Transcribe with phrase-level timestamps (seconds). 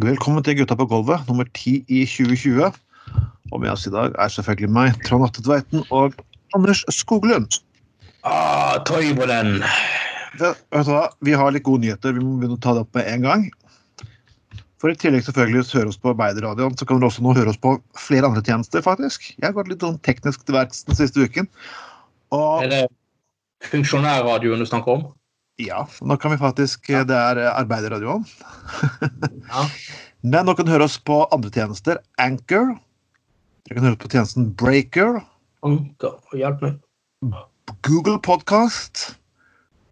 [0.00, 2.70] Velkommen til Gutta på gulvet, nummer ti i 2020.
[3.52, 6.14] Og med oss i dag er selvfølgelig meg, Trond Atte Tveiten og
[6.56, 7.58] Anders Skoglund.
[8.24, 9.60] Ah, Toivonen.
[10.40, 11.10] Vet du hva?
[11.20, 12.16] Vi har litt gode nyheter.
[12.16, 13.44] Vi må begynne å ta det opp med en gang.
[14.80, 17.52] For i tillegg selvfølgelig å høre oss på Arbeiderradioen, så kan dere også nå høre
[17.52, 19.28] oss på flere andre tjenester, faktisk.
[19.36, 21.52] Jeg har gått litt sånn teknisk til verks den siste uken.
[22.32, 22.84] Og Er det
[23.68, 25.10] funksjonærradioen du snakker om?
[25.60, 28.24] Ja, nå kan vi faktisk Det er Arbeiderradioen.
[29.48, 29.66] Ja.
[30.22, 31.98] Men dere kan høre oss på andre tjenester.
[32.22, 32.76] Anchor.
[33.66, 35.18] Dere kan høre oss på tjenesten Breaker.
[35.66, 36.78] Anchor, hjelp meg.
[37.82, 39.16] Google Podcast,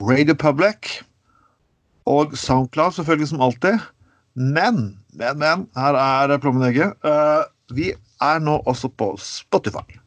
[0.03, 1.01] Radio Public
[2.07, 3.83] og Soundcloud, selvfølgelig som alltid.
[4.35, 6.95] Men, men, men, her er plommenegget.
[7.03, 7.43] Uh,
[7.75, 7.91] vi
[8.23, 9.99] er nå også på Spotify.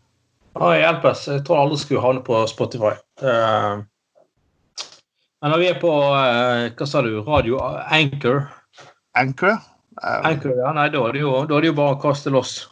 [0.55, 1.27] Ah, hjelpes.
[1.27, 2.93] Jeg tror alle skulle havne på Spotify.
[3.25, 3.83] Eh,
[5.43, 7.17] men når vi er på eh, Hva sa du?
[7.27, 7.59] Radio
[7.91, 8.45] Anchor?
[9.19, 9.57] Anchor.
[9.99, 10.23] Um.
[10.25, 12.63] Anchor, ja, nei, Da er det jo, er det jo bare å kaste loss.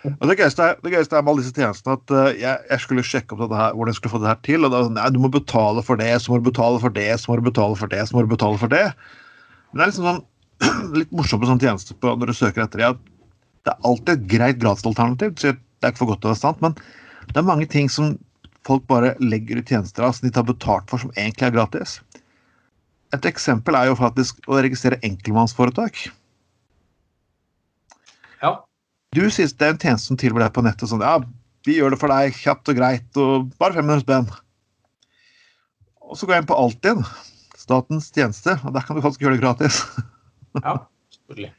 [0.00, 2.80] Og det gøyeste er, det gøyeste er med alle disse tjenestene at uh, jeg, jeg,
[2.86, 4.62] skulle sjekke opp her, hvordan jeg skulle få det her til.
[4.62, 6.96] Og da var sånn, nei, du må betale for det, så må du betale for
[6.96, 8.86] det, så må du betale for det, så må du betale for det.
[9.68, 10.22] Men det er liksom sånn
[11.02, 12.94] litt morsomt med sånne tjenester på, når du søker etter det.
[12.94, 13.04] at
[13.66, 15.36] Det er alltid et greit gratisalternativ.
[15.36, 16.78] så Det er ikke for godt til å være sant, men
[17.28, 18.14] det er mange ting som
[18.66, 21.98] folk bare legger ut tjenester av som de tar betalt for, som egentlig er gratis.
[23.14, 26.08] Et eksempel er jo faktisk å registrere enkeltmannsforetak.
[28.42, 28.52] ja.
[29.10, 31.16] Du synes det er en tjeneste som tilbyr deg på nettet sånn Ja,
[31.66, 34.30] vi gjør det for deg kjapt og greit og bare 500 spenn.
[36.06, 37.02] Og så går jeg inn på Altinn,
[37.58, 39.82] statens tjeneste, og der kan du faktisk gjøre det gratis.
[40.62, 40.78] ja.
[41.16, 41.50] Selvfølgelig.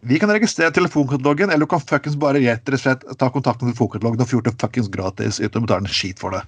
[0.00, 3.74] Vi kan registrere telefonkatalogen, eller du kan fuckings bare rett og slett ta kontakt med
[3.74, 6.40] telefonkatalogen og få gjort det fuckings gratis uten å betale en skit for det.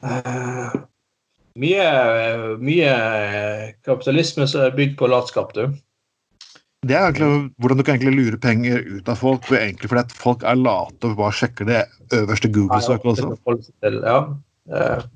[0.00, 0.72] Uh,
[1.60, 1.84] mye,
[2.62, 2.94] mye
[3.84, 5.76] kapitalisme som er bygd på latskap, du.
[6.88, 10.06] Det er egentlig hvordan du kan egentlig lure penger ut av folk, for egentlig fordi
[10.06, 11.82] at folk er late og bare sjekker det
[12.16, 13.60] øverste Google-søket også.
[13.84, 14.20] Ja.
[14.72, 15.08] Eh,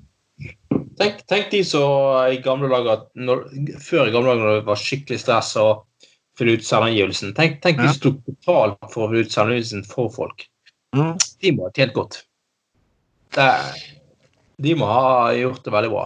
[0.98, 3.44] Tenk, tenk de som i gamle dager når,
[3.82, 5.68] Før i gamle dager når det var skikkelig stress å
[6.38, 7.34] fylle ut selvangivelsen.
[7.36, 7.92] Tenk, tenk Ja.
[7.92, 10.46] som tok betalt for å fylle ut selvangivelsen for folk.
[10.96, 11.14] Mm.
[11.42, 12.20] De må ha tjent godt.
[13.34, 13.48] Det,
[14.62, 16.04] de må ha gjort det veldig bra,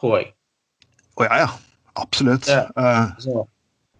[0.00, 0.32] tror jeg.
[1.16, 1.50] Og ja, ja.
[1.94, 2.48] Absolutt.
[2.50, 2.64] Ja.
[2.76, 3.44] Eh, Så,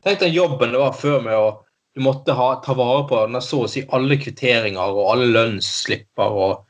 [0.02, 1.60] tenk den jobben det var før med å
[1.94, 6.26] Du måtte ha, ta vare på den, så å si alle kvitteringer og alle lønnsslipper
[6.42, 6.64] og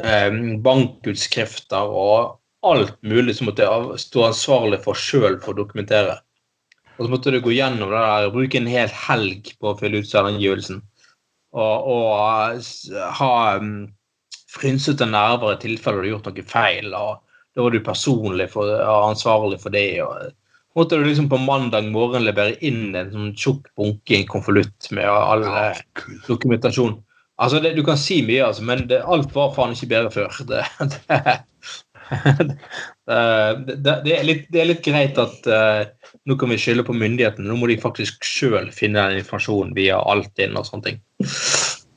[0.00, 0.30] eh,
[0.64, 3.66] bankutskrifter og alt mulig som måtte
[4.00, 6.14] stå ansvarlig for sjøl for å dokumentere.
[7.00, 10.02] Og så måtte du gå gjennom det der, bruke en hel helg på å fylle
[10.02, 10.82] ut selvangivelsen.
[11.56, 12.66] Og, og
[13.16, 13.88] ha um,
[14.52, 16.92] frynsete nerver i tilfelle du har gjort noe feil.
[16.92, 17.22] og
[17.56, 20.02] Da var du personlig for, ansvarlig for det.
[20.04, 20.36] og
[20.76, 24.90] måtte du liksom på mandag morgen levere inn en sånn tjukk bunke i en konvolutt
[24.94, 25.80] med all ja, eh,
[26.28, 26.98] dokumentasjon.
[27.40, 30.30] Altså, det, Du kan si mye, altså, men det, alt var faen ikke bedre før.
[33.10, 36.96] Det, det, er, litt, det er litt greit at eh, nå kan vi skylde på
[36.96, 37.48] myndighetene.
[37.48, 40.98] Nå må de faktisk sjøl finne den informasjonen via Altinn og sånne ting.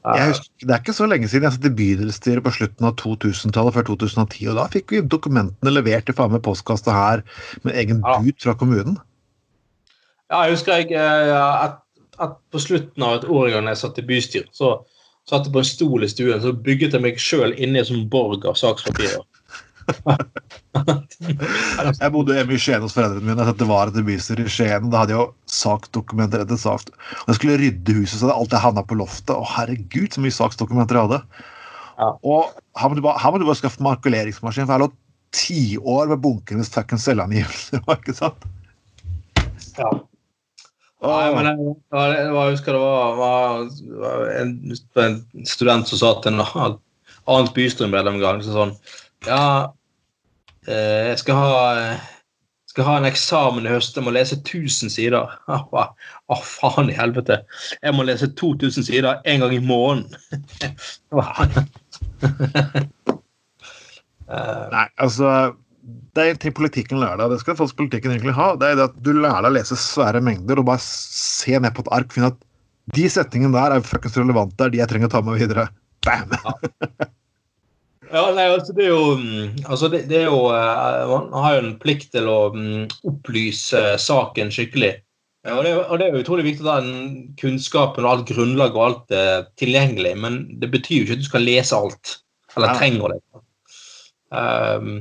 [0.04, 2.96] Jeg husker, det er ikke så lenge siden jeg satt i bydelsstyret på slutten av
[3.00, 7.24] 2000-tallet, før 2010, og da fikk vi dokumentene levert i faen meg postkassa her
[7.64, 8.18] med egen Ja.
[8.20, 8.98] bud fra kommunen.
[10.32, 11.80] Ja, jeg husker jeg eh, at,
[12.20, 14.74] at på slutten av et år en gang jeg satt i bystyret, så
[15.30, 18.10] satt jeg på en stol i stuen, så bygget jeg meg sjøl inni en sånn
[18.12, 19.24] borg av sakspapirer.
[22.02, 23.46] Jeg bodde hjemme i Skien hos foreldrene mine.
[23.48, 24.90] Satt var et bystyret i Skien.
[24.92, 26.92] Da hadde jeg jo saksdokumenter etter sak.
[27.24, 29.36] Og jeg skulle rydde huset, så hadde alt jeg havna på loftet.
[29.36, 31.22] Å herregud, så mye saksdokumenter jeg hadde.
[32.00, 32.10] Ja.
[32.26, 34.90] Og her må du bare, her må du bare skaffe makuleringsmaskin, for jeg lå
[35.34, 37.84] tiår med bunker med fuckings selvangivelser.
[37.98, 38.50] ikke sant?
[39.78, 39.92] Ja.
[41.04, 43.64] Nei, men jeg, det jeg husker det var, var,
[44.00, 44.54] var en,
[45.04, 45.18] en
[45.48, 48.72] student som sa til en annet bystyremedlem en gang så sånn
[49.28, 49.74] Ja,
[50.68, 52.10] eh, jeg skal ha eh,
[52.74, 55.30] skal ha en eksamen i høst, jeg må lese 1000 sider.
[55.48, 55.94] Jeg bare,
[56.34, 57.44] Å, faen i helvete.
[57.84, 60.10] Jeg må lese 2000 sider en gang i måneden.
[64.34, 65.28] Eh, Nei, altså
[66.16, 68.54] Det er ting politikken lærer deg, det skal faktisk politikken egentlig ha.
[68.56, 71.76] Det er det at du lærer deg å lese svære mengder og bare se ned
[71.76, 72.16] på et ark.
[72.16, 72.40] Finne at
[72.96, 75.68] de setningene der er fuckings relevante, det er de jeg trenger å ta med videre.
[76.08, 76.32] Bam!
[76.40, 76.56] Ja,
[78.14, 81.64] nei, altså det er jo mm, altså det, det er jo, eh, Man har jo
[81.64, 84.94] en plikt til å mm, opplyse saken skikkelig.
[85.44, 88.84] Ja, og, det, og det er utrolig viktig at den kunnskapen og alt grunnlag og
[88.86, 92.20] alt er tilgjengelig, men det betyr jo ikke at du skal lese alt.
[92.56, 92.78] Eller Ja.
[92.80, 93.20] trenger det.
[94.34, 94.94] Um,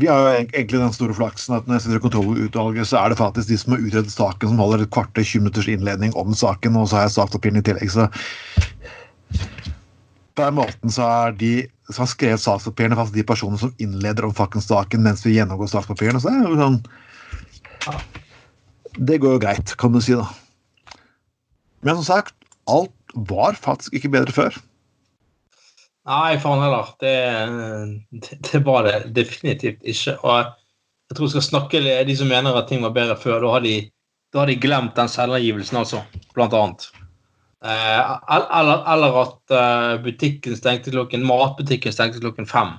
[0.00, 3.12] Vi har jo egentlig den store flaksen at når jeg sitter i kontrollutvalget, så er
[3.12, 6.32] det faktisk de som har utredet saken, som holder et kvarter 20 minutters innledning om
[6.34, 8.08] saken, og så har jeg saksoppgjøren i tillegg, så
[10.32, 11.52] På den måten så er de
[11.90, 15.68] som har skrevet sakspapirene, faktisk de personene som innleder om fuckings saken mens vi gjennomgår
[15.72, 16.78] sakspapirene, så det er jo sånn
[19.08, 20.28] Det går jo greit, kan du si, da.
[21.82, 22.36] Men som sagt,
[22.70, 22.94] alt
[23.28, 24.58] var faktisk ikke bedre før.
[26.08, 26.92] Nei, faen heller.
[27.00, 27.14] Det,
[28.50, 30.16] det, var det definitivt ikke.
[30.22, 33.42] Og jeg tror vi skal snakke de som mener at ting var bedre før.
[33.44, 33.76] Da har de,
[34.34, 36.02] da har de glemt den selvangivelsen, altså.
[36.34, 36.88] Blant annet.
[37.62, 42.74] Eh, eller, eller, at eh, butikken stengte klokken matbutikken stengte klokken fem.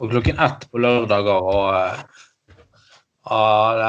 [0.00, 1.46] Og klokken ett på lørdager.
[1.54, 2.18] og
[3.30, 3.80] og,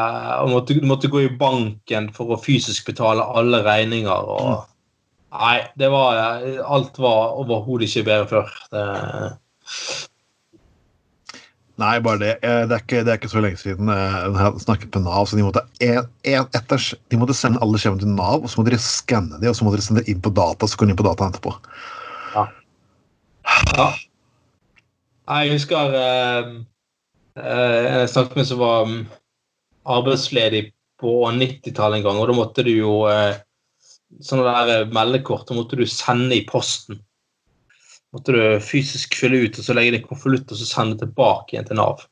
[0.43, 4.11] og måtte, måtte, gå i banken for å fysisk betale alle regninger.
[4.11, 4.67] og
[5.31, 8.51] Nei, det var Alt var overhodet ikke bedre før.
[8.75, 8.83] Det...
[11.81, 12.31] Nei, bare det.
[12.45, 15.25] Eh, det er, ikke, det er ikke så lenge siden jeg jeg snakket med Nav.
[15.25, 16.09] så De måtte, en,
[16.57, 19.57] etter, de måtte sende alle skjemaene til Nav, og så måtte de skanne dem, og
[19.57, 20.67] så måtte de sende det inn på data.
[20.67, 21.55] så kunne de inn på data etterpå.
[22.35, 22.45] Ja.
[23.77, 23.87] ja.
[25.31, 26.51] Jeg husker eh,
[27.39, 28.99] eh jeg snakket med en som var mm,
[29.97, 30.65] arbeidsledig
[31.01, 33.39] på 90-tallet en gang, og da måtte du jo eh,
[34.21, 36.99] sånne der meldekort meldekort måtte du sende i posten.
[38.11, 41.55] Måtte du fysisk fylle ut og så legge det i konvolutt og så sende tilbake
[41.55, 42.03] igjen til Nav.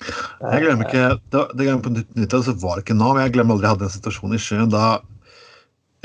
[0.00, 3.18] Jeg glemmer ikke, det, det gangen på 90-tallet så var det ikke Nav.
[3.20, 4.84] Jeg glemmer aldri jeg hadde en situasjon i Skien da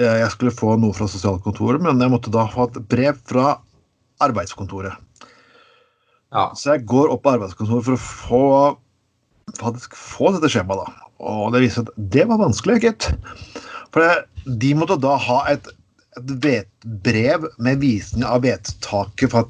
[0.01, 3.59] eh, jeg skulle få noe fra sosialkontoret, men jeg måtte da ha et brev fra
[4.25, 4.97] arbeidskontoret.
[6.35, 6.49] Ja.
[6.57, 8.43] Så jeg går opp på arbeidskontoret for å få,
[9.61, 10.83] faktisk få dette skjemaet.
[10.83, 11.09] da.
[11.23, 13.09] Og det viser at det var vanskelig, gitt.
[13.93, 14.25] For det,
[14.59, 15.69] de måtte da ha et,
[16.15, 19.45] et brev med visning av vedtaket fra,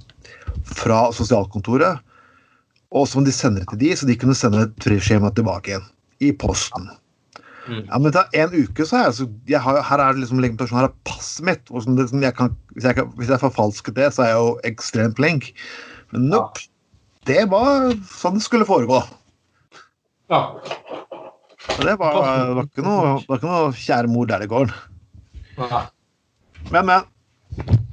[0.65, 2.01] fra, sosialkontoret,
[2.95, 5.89] og som de sender til de, så de kunne sende et skjema tilbake igjen
[6.23, 6.87] i posten.
[7.65, 7.81] Mm.
[7.89, 10.41] Ja, men etter en uke så er jeg, så jeg har, her er det liksom
[10.43, 11.71] legitimasjon, her er passet mitt.
[11.71, 14.55] og det, jeg kan, hvis, jeg kan, hvis jeg forfalsket det, så er jeg jo
[14.69, 15.51] ekstremt flink.
[16.13, 16.61] Men nope.
[16.61, 16.71] Ja.
[17.25, 18.99] Det var sånn det skulle foregå.
[20.29, 20.41] Ja.
[21.81, 24.75] Det var, det var, ikke noe, det var ikke noe kjære mor der i gården.
[26.71, 27.11] Men, men.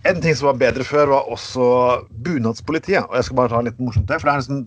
[0.04, 1.64] En ting som var bedre før, var også
[2.24, 3.04] bunadspolitiet.
[3.06, 4.62] Og jeg skal bare ta litt morsomt det, for det er liksom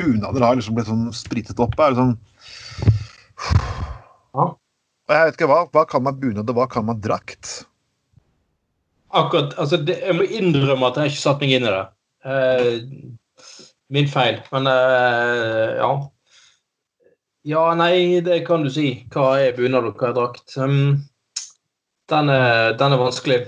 [0.00, 1.74] Bunader har liksom blitt sånn spritet opp.
[1.76, 2.14] Er liksom
[4.34, 4.46] ja.
[5.10, 7.64] Og jeg vet ikke hva, hva kan man bunad, og hva kan man drakt?
[9.10, 11.84] Akkurat, altså det, Jeg må innrømme at jeg ikke satt meg inn i det.
[12.22, 14.38] Uh, min feil.
[14.54, 15.90] Men uh, ja.
[17.50, 19.00] Ja, nei, det kan du si.
[19.10, 20.54] Hva er bunad, og hva er drakt?
[20.54, 21.00] Um,
[22.10, 23.38] den, er, den, er, vanskelig.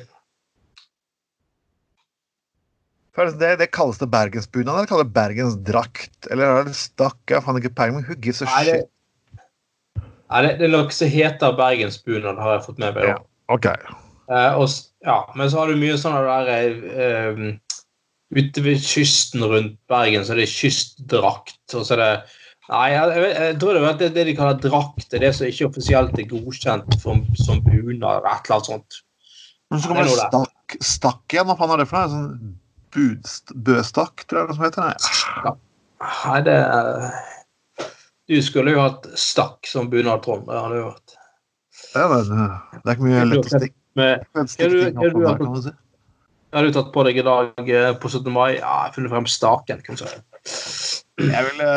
[3.13, 6.31] Det, det kalles det bergensbunad, eller kalles det bergensdrakt?
[6.31, 7.21] Eller er det stakk?
[7.31, 8.89] Jeg fant ikke peiling, men who gives a shit?
[10.33, 13.11] Nei, det, det er noe som heter bergensbunad, har jeg fått med meg.
[13.11, 13.19] Ja,
[13.53, 13.69] ok.
[14.33, 14.65] Eh, og,
[15.05, 17.45] ja, men så har du mye sånn der eh,
[18.33, 22.13] Ute ved kysten rundt Bergen så er det kystdrakt, og så er det
[22.71, 25.09] Nei, jeg, jeg, tror det er det, det de kaller drakt.
[25.11, 28.71] Det er det som ikke offisielt er godkjent for, som bunad eller et eller annet
[28.71, 28.99] sånt.
[29.73, 31.49] Men så kommer det stakk, stakk igjen.
[31.49, 32.13] Hva faen er det for noe?
[32.13, 32.53] Sånn
[32.93, 34.83] budst, bøstakk, tror jeg det som heter?
[34.85, 35.55] Nei.
[36.03, 36.59] Nei, det
[38.31, 40.47] Du skulle jo hatt stakk som bunad, Trond.
[40.47, 41.17] Det hadde du hatt.
[41.93, 43.79] Det er, det er ikke mye lett å stikke
[46.53, 48.31] Har du tatt på deg i dag eh, på 17.
[48.33, 48.51] mai?
[48.55, 49.83] Ja, jeg har funnet frem staken.
[49.87, 50.25] Kunne jeg.
[51.27, 51.69] jeg ville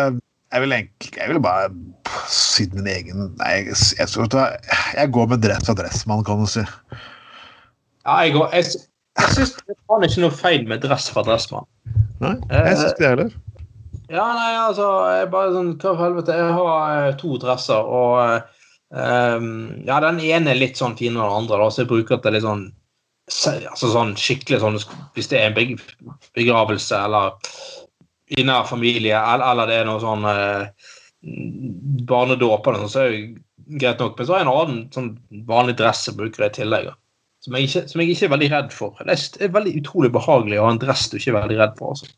[0.54, 1.70] jeg vil egentlig Jeg vil bare
[2.32, 4.60] si min egen Nei, jeg, jeg,
[4.96, 6.64] jeg går med dress og dressmann, kan du si.
[8.06, 8.70] Ja, jeg går Jeg,
[9.20, 11.68] jeg syns det er ikke noe feil med dress fra dressmann.
[12.24, 13.34] Nei, jeg syns det heller.
[14.12, 16.36] Ja, nei, altså jeg bare sånn, Hva helvete.
[16.38, 18.44] Jeg har eh, to dresser, og
[18.94, 19.48] um,
[19.88, 22.26] Ja, den ene er litt sånn finere enn den andre, da, så jeg bruker at
[22.26, 22.68] det er litt sånn
[23.26, 24.76] altså sånn skikkelig sånn
[25.16, 25.80] Hvis det er en
[26.38, 27.34] begravelse eller
[28.34, 30.92] i nær familie, eller det er noe sånn eh,
[32.10, 34.18] barnedåp, eller noe, så er det greit nok.
[34.18, 35.12] Men så har jeg en annen sånn
[35.50, 36.92] vanlig dress jeg bruker i tillegg.
[37.46, 39.02] Som jeg, ikke, som jeg ikke er veldig redd for.
[39.06, 41.94] Det er veldig utrolig behagelig å ha en dress du ikke er veldig redd for.
[41.94, 42.10] Altså.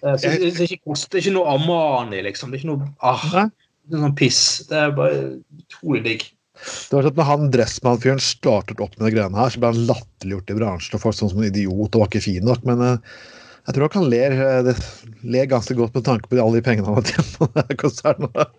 [0.00, 2.52] Er, det, er ikke, det, er ikke, noe Armani, liksom.
[2.52, 3.48] Det er ikke noe ah,
[3.90, 4.42] det er sånn piss.
[4.70, 5.24] Det er bare
[5.58, 6.28] utrolig digg.
[6.60, 9.72] Det var sånn at når han Dressmann-fyren startet opp med de greiene her, så ble
[9.72, 12.62] han latterliggjort i bransjen og folk sånn som en idiot og var ikke fin nok.
[12.68, 13.20] Men uh,
[13.66, 14.82] jeg tror han ler, eh,
[15.22, 17.48] ler ganske godt med tanke på alle de pengene han har tjent på
[17.84, 18.52] konsernet.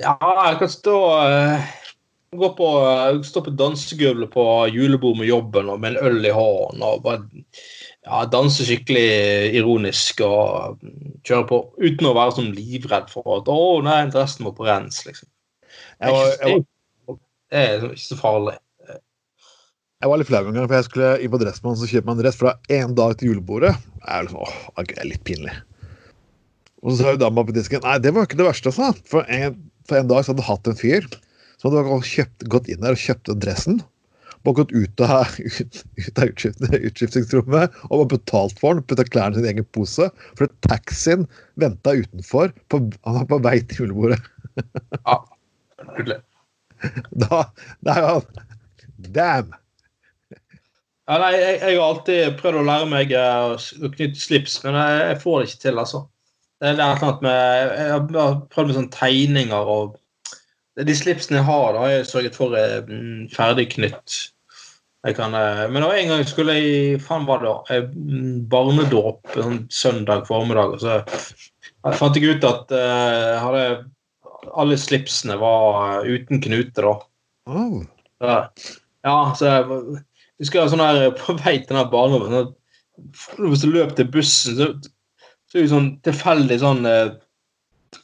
[0.00, 1.72] Ja, jeg kan stå uh,
[2.36, 2.68] gå på,
[3.24, 7.26] stå på dansegulvet på julebord med jobben og med en øl i hånden og bare
[8.06, 10.80] ja, danse skikkelig ironisk og
[11.28, 15.04] kjøre på uten å være sånn livredd for at 'Å, nei, dressen må på rens',
[15.06, 15.28] liksom.
[16.02, 17.18] Det er ikke,
[17.52, 18.56] det er ikke så farlig.
[20.02, 22.16] Jeg var litt flau en gang, for jeg skulle inn på Dressmann og kjøpe meg
[22.16, 23.70] en dress fra én dag til julebordet.
[24.00, 25.52] Jeg er liksom, åh, det er litt pinlig.
[26.82, 29.22] Og så sa jo dama på disken nei, det var ikke det verste, sa For
[29.30, 31.06] en, for en dag så hadde jeg hatt en fyr
[31.62, 33.78] som hadde kjøpt, gått inn der og kjøpt dressen.
[34.42, 38.82] Og gått ut av, ut, ut av utskiftingsrommet og var betalt for den.
[38.90, 40.10] Putta klærne i sin egen pose.
[40.34, 41.28] For taxien
[41.62, 42.50] venta utenfor.
[42.66, 44.18] På, han var på vei til julebordet.
[45.06, 45.14] Ja,
[45.94, 46.18] nydelig.
[47.14, 47.44] Da,
[47.86, 48.48] da er han
[49.14, 49.54] Damn!
[51.10, 55.00] Ja, nei, jeg, jeg, har alltid prøvd å lære meg å knytte slips, men jeg,
[55.08, 56.02] jeg, får det ikke til, altså.
[56.62, 59.96] Det er eller annet med Jeg har prøvd med sånne tegninger og
[60.78, 64.20] De slipsene jeg har, da har jeg sørget for er mm, ferdig knytt.
[65.02, 70.22] Jeg kan, eh, men en gang skulle jeg faen var det mm, barnedåp sånn søndag
[70.28, 70.78] formiddag.
[70.78, 73.64] og så fant jeg ut at uh, hadde,
[74.54, 76.94] alle slipsene var uten knute, da.
[77.50, 77.82] Oh.
[78.22, 78.38] Så,
[79.02, 79.82] ja, så jeg
[80.40, 84.56] husker jeg sånn her på vei til den barndommen sånn Hvis du løp til bussen,
[84.58, 84.70] så,
[85.50, 87.14] så er det sånn tilfeldig sånn uh,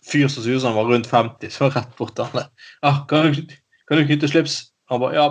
[0.08, 2.48] fyr som så var rundt 50, så var rett bort til han.
[2.84, 3.56] Ja, kan du,
[3.88, 4.60] kan du knytte slips?
[4.92, 5.26] Han bare ja.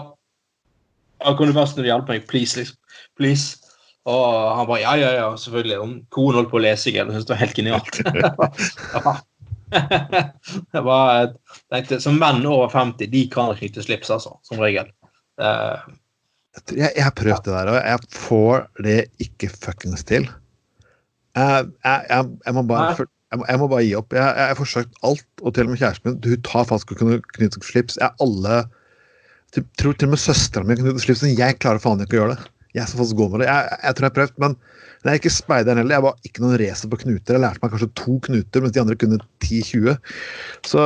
[1.23, 2.27] ja kan du snill hjelpe meg?
[2.29, 2.77] Please, liksom.
[3.17, 3.45] Please.
[4.07, 4.23] Og
[4.55, 5.79] han bare ja, ja, ja, selvfølgelig.
[5.81, 7.09] Og konen holdt på å lese igjen.
[7.11, 7.93] Jeg syntes det var helt genialt.
[10.77, 11.17] jeg bare
[11.73, 14.31] tenkte, Som menn over 50, de kan knytte slips, altså.
[14.47, 14.87] Som regel.
[15.41, 15.77] Uh,
[16.73, 20.27] jeg, jeg, har prøvd det der, og jeg får det ikke fuckings til.
[21.37, 24.13] Jeg, jeg, jeg må bare jeg må, bare gi opp.
[24.15, 26.19] Jeg har forsøkt alt, og til og med kjæresten min.
[26.23, 26.99] Hun tar fast og
[27.35, 27.97] knytte slips.
[27.99, 28.61] Jeg alle
[29.55, 32.21] til, tror til og med søstera mi knytter slips, men jeg klarer faen ikke å
[32.21, 32.47] gjøre det.
[32.77, 33.49] Jeg så fast god med det.
[33.49, 34.55] Jeg, tror jeg har prøvd, men
[35.03, 35.97] jeg er ikke speideren heller.
[35.97, 37.35] Jeg var ikke noen racer på knuter.
[37.35, 39.95] Jeg lærte meg kanskje to knuter, mens de andre kunne 10-20.
[40.67, 40.83] Så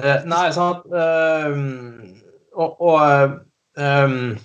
[0.00, 1.54] uh, Nei, sant uh,
[2.56, 3.36] Og, og
[3.78, 4.38] um,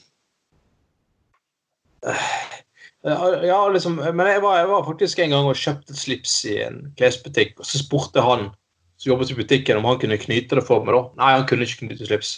[3.06, 6.80] ja, liksom, men jeg var, jeg var, faktisk en gang og kjøpte slips i en
[6.98, 8.50] klesbutikk, og så spurte han
[8.98, 10.96] som jobbet i butikken, om han kunne knyte det for meg.
[10.96, 11.04] da.
[11.22, 12.34] Nei, han kunne ikke knyte slips.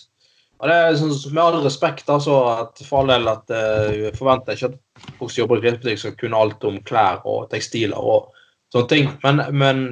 [0.57, 4.17] Og det er sånn, Med all respekt, altså, at for all del at uh, jeg
[4.17, 7.97] forventer ikke at folk som jobber i klesbutikk, skal kunne alt om klær og tekstiler
[7.97, 8.31] og
[8.73, 9.11] sånne ting.
[9.23, 9.83] Men, men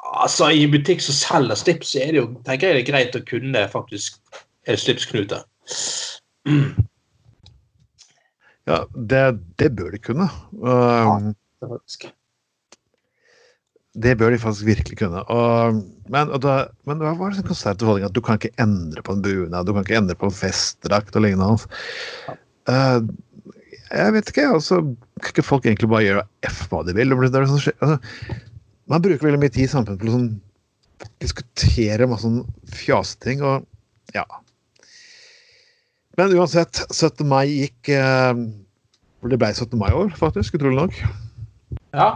[0.00, 2.92] altså, i en butikk som selger slips, så er det jo tenker jeg det er
[2.92, 4.18] greit å kunne faktisk
[4.68, 5.42] slipsknute.
[8.68, 9.22] Ja, det,
[9.58, 10.26] det, bør de kunne.
[10.60, 12.10] Uh, ja,
[14.00, 15.22] det bør de faktisk virkelig kunne.
[15.32, 15.80] Og,
[16.12, 19.16] men, og da, men hva var det konservativ holdning at du kan ikke endre på
[19.16, 21.58] en bunad, du kan ikke endre på en festdrakt og lignende?
[22.70, 23.00] Uh,
[23.90, 24.76] jeg vet ikke, altså
[25.18, 27.10] Kan ikke folk egentlig bare gjøre f hva de vil?
[27.10, 28.36] Det sånn, altså,
[28.92, 30.30] man bruker veldig mye tid i samfunnet på å sånn,
[31.24, 32.44] diskutere masse sånn
[32.76, 33.66] fjaseting, og
[34.14, 34.24] ja
[36.20, 37.24] men uansett, 17.
[37.28, 38.40] mai gikk eh,
[39.24, 39.76] Det ble 17.
[39.80, 40.98] mai år, faktisk, utrolig nok.
[41.96, 42.08] Ja.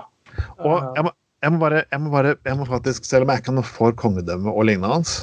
[0.60, 1.12] Og jeg må,
[1.44, 3.68] jeg må, bare, jeg må bare jeg må faktisk, Selv om jeg ikke er noe
[3.68, 5.14] for kongedømmet og lignende hans,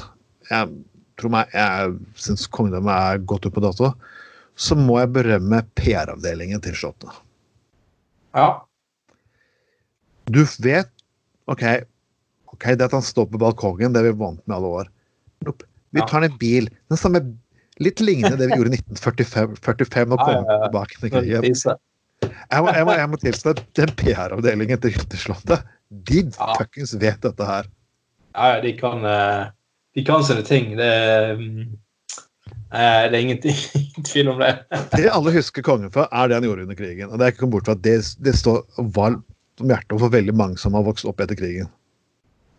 [0.50, 0.70] jeg
[1.20, 1.94] tror meg, jeg
[2.26, 3.92] syns kongedømmet er godt ut på dato,
[4.58, 7.20] så må jeg berømme PR-avdelingen til Slottet.
[8.36, 8.62] Ja.
[10.32, 10.90] Du vet
[11.50, 11.64] OK,
[12.54, 14.90] ok, det at han står på balkongen, det er vi vant med alle år.
[15.92, 16.68] Vi tar en bil.
[16.88, 17.20] Den samme
[17.80, 21.78] Litt lignende det vi gjorde i 1945 og kom tilbake til krigen.
[22.52, 25.64] Jeg må, jeg må, jeg må tilstå at den PR-avdelingen til Hytteslottet,
[26.08, 27.68] de fuckings vet dette her.
[28.36, 29.48] Ja, de kan, eh,
[29.96, 30.76] de kan sine ting.
[30.78, 30.90] Det,
[32.72, 34.54] er det er ingen tvil om det.
[34.94, 37.10] det alle husker kongen for, er det han gjorde under krigen.
[37.10, 38.62] Og det er ikke kommet bort fra at det, det står
[38.96, 39.26] varmt
[39.60, 41.68] om hjertet for veldig mange som har vokst opp etter krigen.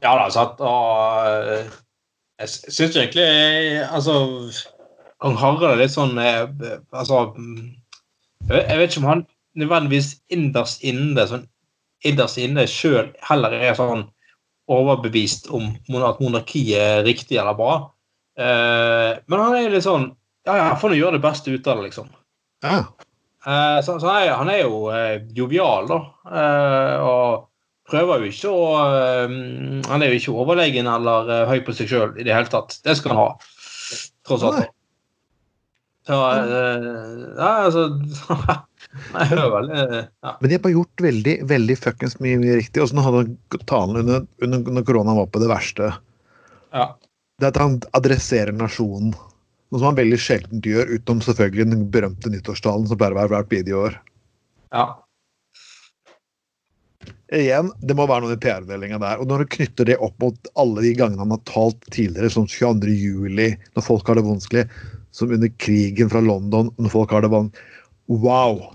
[0.04, 0.60] Ja da, sant.
[0.60, 1.74] Og eh,
[2.42, 3.26] jeg syns egentlig
[3.88, 4.14] Altså
[5.24, 6.44] kong Harald er litt sånn eh,
[6.92, 7.26] Altså
[8.50, 9.26] Jeg vet ikke om han
[9.60, 11.48] nødvendigvis innerst inne sånn
[12.04, 14.08] innerst inne sjøl heller er sånn
[14.72, 15.70] overbevist om
[16.04, 17.74] at monarkiet er riktig eller bra.
[18.40, 20.12] Eh, men han er litt sånn
[20.44, 22.10] Ja, ja, får nå gjøre det beste ut av det, liksom.
[22.66, 22.82] Ja.
[23.48, 26.00] Eh, så, så han, er, han, er, jo eh, jovial, da.
[26.28, 27.46] Eh, og
[27.88, 29.38] prøver jo ikke å eh,
[29.88, 32.76] Han er jo ikke overlegen eller høy på seg sjøl i det hele tatt.
[32.84, 33.30] Det skal han ha,
[34.28, 34.74] tross alt.
[36.08, 37.86] Så uh, Ja, altså
[39.14, 40.34] Nei, det var veldig ja.
[40.40, 42.82] Men de har bare gjort veldig veldig fuckings mye, mye riktig.
[42.84, 45.90] Også når hadde talen under, under, når koronaen var på det verste.
[46.76, 46.92] Ja.
[47.42, 49.16] Det at han adresserer nasjonen.
[49.74, 53.34] Noe som han veldig sjelden gjør, utenom selvfølgelig den berømte nyttårstalen som pleier å være
[53.34, 53.98] hvert bidige år.
[54.76, 54.86] Ja.
[57.34, 59.22] Igjen, det må være noe i PR-avdelinga der.
[59.24, 62.46] Og når du knytter det opp mot alle de gangene han har talt tidligere, som
[62.46, 62.94] 22.
[62.94, 64.68] juli, når folk har det vanskelig,
[65.14, 67.52] som under krigen fra London, når folk har det vann.
[68.12, 68.72] Wow!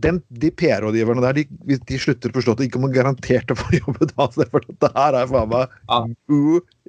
[0.00, 3.74] Den, de PR-rådgiverne der, de, de slutter å forstå at de ikke må garantert få
[3.82, 5.98] jobbe da, for dette her er faen meg Ja.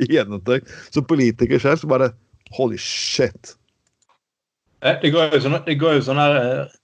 [0.07, 0.71] gjennomtenkt.
[0.95, 2.11] Som politiker selv, så bare
[2.55, 3.53] Holy shit.
[4.83, 6.77] Eh, Det går jo sånn, det går jo sånn her eh,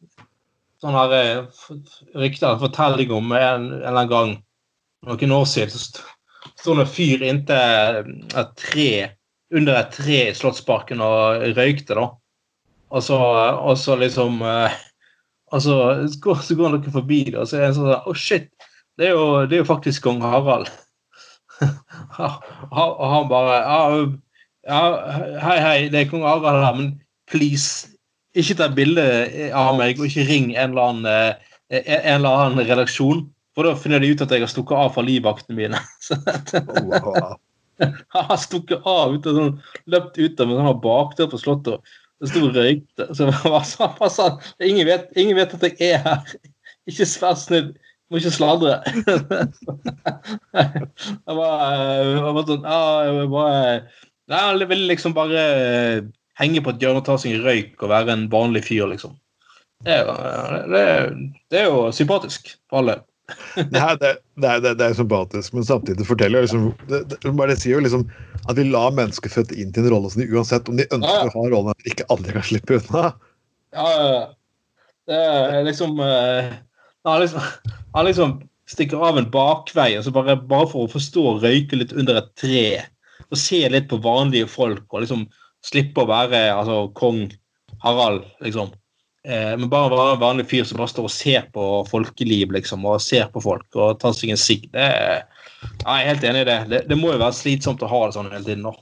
[0.84, 1.40] Sånn her eh,
[2.22, 4.36] rykter, fortelling om en, en eller annen gang
[5.08, 6.04] noen år siden så st-
[6.60, 8.90] sto det en fyr inntil et tre
[9.54, 12.10] under et tre i Slottsparken og røykte, da.
[12.88, 14.75] Og så, og så liksom eh,
[15.51, 15.74] Og så
[16.08, 18.48] så går dere forbi det, og så er det sånn Å, shit!
[18.98, 20.72] Det er jo, det er jo faktisk kong Harald.
[21.62, 23.58] og han bare
[24.68, 24.80] ja,
[25.44, 26.89] hei, hei, det er kong Harald her, men
[27.30, 27.92] please,
[28.34, 29.06] ikke ta bilde
[29.56, 31.38] av meg, og ikke ring en eller annen,
[31.70, 33.27] eh, en eller annen redaksjon.
[33.54, 35.84] For da finner de ut at jeg har stukket av fra livvaktene mine.
[36.88, 37.38] Wow.
[38.15, 39.55] han stukket av ut og sånn,
[39.93, 41.96] løpt ut av en sånn bakdør på Slottet.
[42.17, 43.10] Det sto og røykte.
[43.13, 46.38] Så var sånn, bare sånn ingen, vet, ingen vet at jeg er her.
[46.89, 47.69] Ikke vær snill.
[48.07, 48.77] Må ikke sladre.
[51.27, 51.55] jeg var,
[52.00, 53.81] jeg var sånn jeg bare,
[54.27, 56.00] Nei, han ville liksom bare eh,
[56.39, 59.13] henge på et hjørne og ta seg en røyk og være en vanlig fyr, liksom.
[59.86, 60.00] Det
[60.72, 60.86] det,
[61.51, 62.98] det er jo sympatisk for alle.
[63.55, 67.75] Det, det, det, er, det, er sympatisk, men samtidig forteller liksom, det, det, det sier
[67.75, 68.05] jo liksom
[68.48, 71.12] at vi lar mennesker født inn til en rolle som de uansett om de ønsker
[71.12, 71.31] Ja, ja.
[71.31, 73.10] å ha rollen, eller ikke aldri kan slippe unna.
[73.75, 74.22] Ja, ja, ja.
[75.12, 75.24] det
[75.57, 76.53] er liksom eh,
[77.07, 77.50] Han liksom,
[78.07, 78.38] liksom
[78.72, 82.31] stikker av en bakvei altså bare, bare for å forstå å røyke litt under et
[82.39, 82.63] tre.
[83.27, 85.27] Og se litt på vanlige folk og liksom
[85.67, 87.25] slippe å være altså, kong
[87.84, 88.72] Harald, liksom.
[89.27, 92.86] Eh, men bare være en vanlig fyr som bare står og ser på folkeliv, liksom,
[92.88, 94.69] og ser på folk og tar seg en sigg.
[94.72, 95.25] Jeg
[95.83, 96.59] er helt enig i det.
[96.72, 96.81] det.
[96.87, 98.75] Det må jo være slitsomt å ha det sånn hele tiden nå.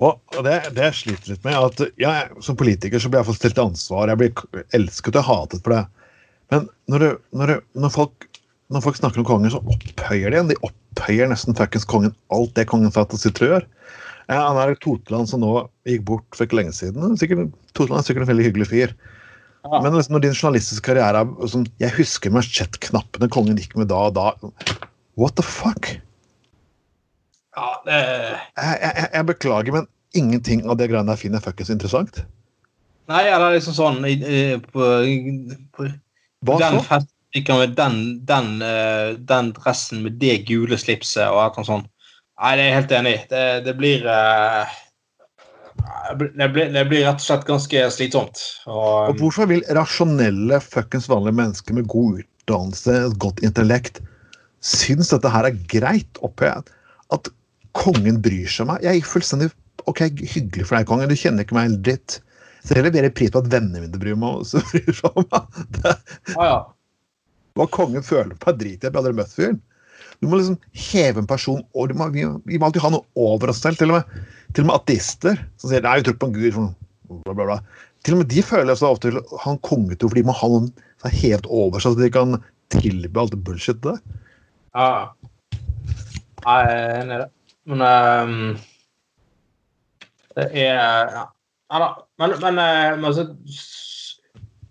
[0.00, 3.28] Og og det, det jeg sliter litt med, at jeg- som politiker så blir jeg
[3.28, 4.08] fått stilt til ansvar.
[4.08, 5.82] Jeg blir elsket og hatet for det.
[6.50, 8.28] Men når, du, når, du, når, folk,
[8.70, 10.48] når folk snakker om kongen, så opphøyer de en.
[10.48, 13.68] De opphøyer nesten fuckings kongen alt det kongen sa sitter og gjør.
[14.30, 17.18] Ja, han er Toteland som nå gikk bort for ikke lenge siden.
[17.18, 18.94] Sikkert, Toteland er sikkert en veldig hyggelig fyr.
[19.64, 19.80] Ja.
[19.84, 24.06] Men liksom, når din journalistiske karriere er sånn Jeg husker mansjettknappene kongen gikk med da
[24.08, 24.30] og da.
[25.20, 25.90] What the fuck?
[27.58, 31.72] Ja, det Jeg, jeg, jeg beklager, men ingenting av det greiene der finner jeg fuckings
[31.72, 32.22] interessant.
[33.10, 34.90] Nei, eller liksom sånn i, i, på,
[35.76, 35.88] på
[36.46, 36.84] Hva den så?
[36.86, 41.90] festen fikk med den, den, uh, den dressen med det gule slipset og alt sånt.
[42.40, 43.20] Nei, det er jeg helt enig i.
[43.28, 44.78] Det, det blir eh,
[46.36, 48.42] det blir, det blir rett og slett ganske slitsomt.
[48.66, 54.00] Og Og, hvorfor vil rasjonelle, fuckings vanlige mennesker med god utdannelse, godt intellekt,
[54.60, 56.72] synes dette her er greit opphøyet?
[57.14, 57.30] At
[57.78, 58.84] kongen bryr seg om meg?
[58.86, 59.50] Jeg er fullstendig
[59.88, 62.18] OK, hyggelig for deg, kongen, du kjenner ikke meg en dritt.
[62.60, 65.64] Så heller mer pris på at vennene mine bryr, meg, også, bryr seg om meg.
[65.78, 65.94] Det,
[66.36, 66.58] ah, ja.
[67.56, 68.86] hva kongen føler på, er drit i.
[68.86, 69.60] Jeg har aldri møtt fyren.
[70.20, 73.62] Du må liksom heve en person og må, vi, må alltid ha noe over oss
[73.64, 73.80] selv.
[73.80, 76.36] Til og med, til og med ateister som sier nei, vi tror ikke på en
[76.36, 76.60] gud.
[77.24, 77.58] Bla, bla, bla.
[78.04, 80.36] Til og med de føler seg ofte til å ha en kongetro, for de må
[80.36, 82.38] ha noen som er hevet over seg, så de kan
[82.72, 84.00] tilby alt det bullshit der.
[84.76, 84.92] ja.
[86.40, 87.28] Jeg er enig i det.
[87.68, 88.36] Men um,
[90.36, 90.78] det er
[91.70, 91.90] Ja, da.
[92.18, 93.26] Men, men, eh, men så,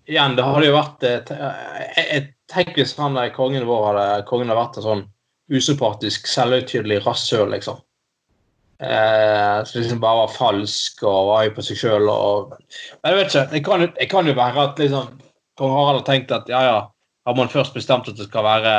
[0.10, 4.50] Igjen, det hadde jo vært eh, jeg, jeg tenker hvis han kongen vår hadde kongen
[4.50, 5.04] hadde vært en sånn
[5.50, 7.80] usympatisk, selvhøytidelig rasshøl, liksom.
[8.80, 13.18] Eh, som liksom bare var falsk og var høy på seg sjøl og Men jeg
[13.18, 13.48] vet ikke.
[13.52, 15.10] Det kan, det kan jo være at liksom
[15.60, 16.78] kong Harald har tenkt at ja, ja,
[17.28, 18.76] har man først bestemt at det skal være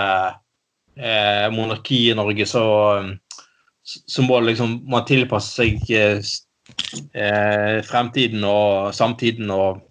[0.97, 2.65] eh, monarki i Norge, så,
[3.85, 6.25] så må liksom man tilpasse seg eh,
[7.13, 9.85] eh, fremtiden og samtiden og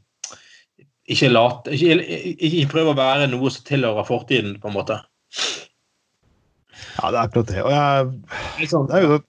[1.10, 2.02] ikke, late, ikke,
[2.34, 5.00] ikke, ikke prøve å være noe som tilhører fortiden, på en måte.
[7.00, 7.62] Ja, det er akkurat det.
[7.64, 9.20] Og jeg, det er jo.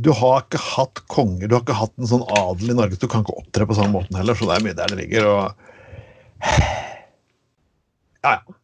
[0.00, 3.08] Du har ikke hatt konger, du har ikke hatt en sånn adel i Norge, du
[3.10, 4.38] kan ikke opptre på samme måten heller.
[4.38, 5.28] Så det er mye der det ligger.
[5.30, 5.44] og
[8.20, 8.56] Ja, ja.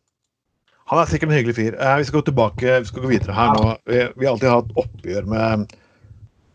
[0.87, 1.75] Han er sikkert en hyggelig fyr.
[1.75, 3.73] Eh, vi skal gå tilbake, vi skal gå videre her nå.
[3.91, 5.73] Vi, vi har alltid hatt oppgjør med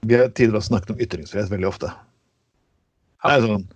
[0.08, 1.92] Vi har tidligere snakket om ytringsfrihet veldig ofte.
[3.22, 3.68] Det er sånn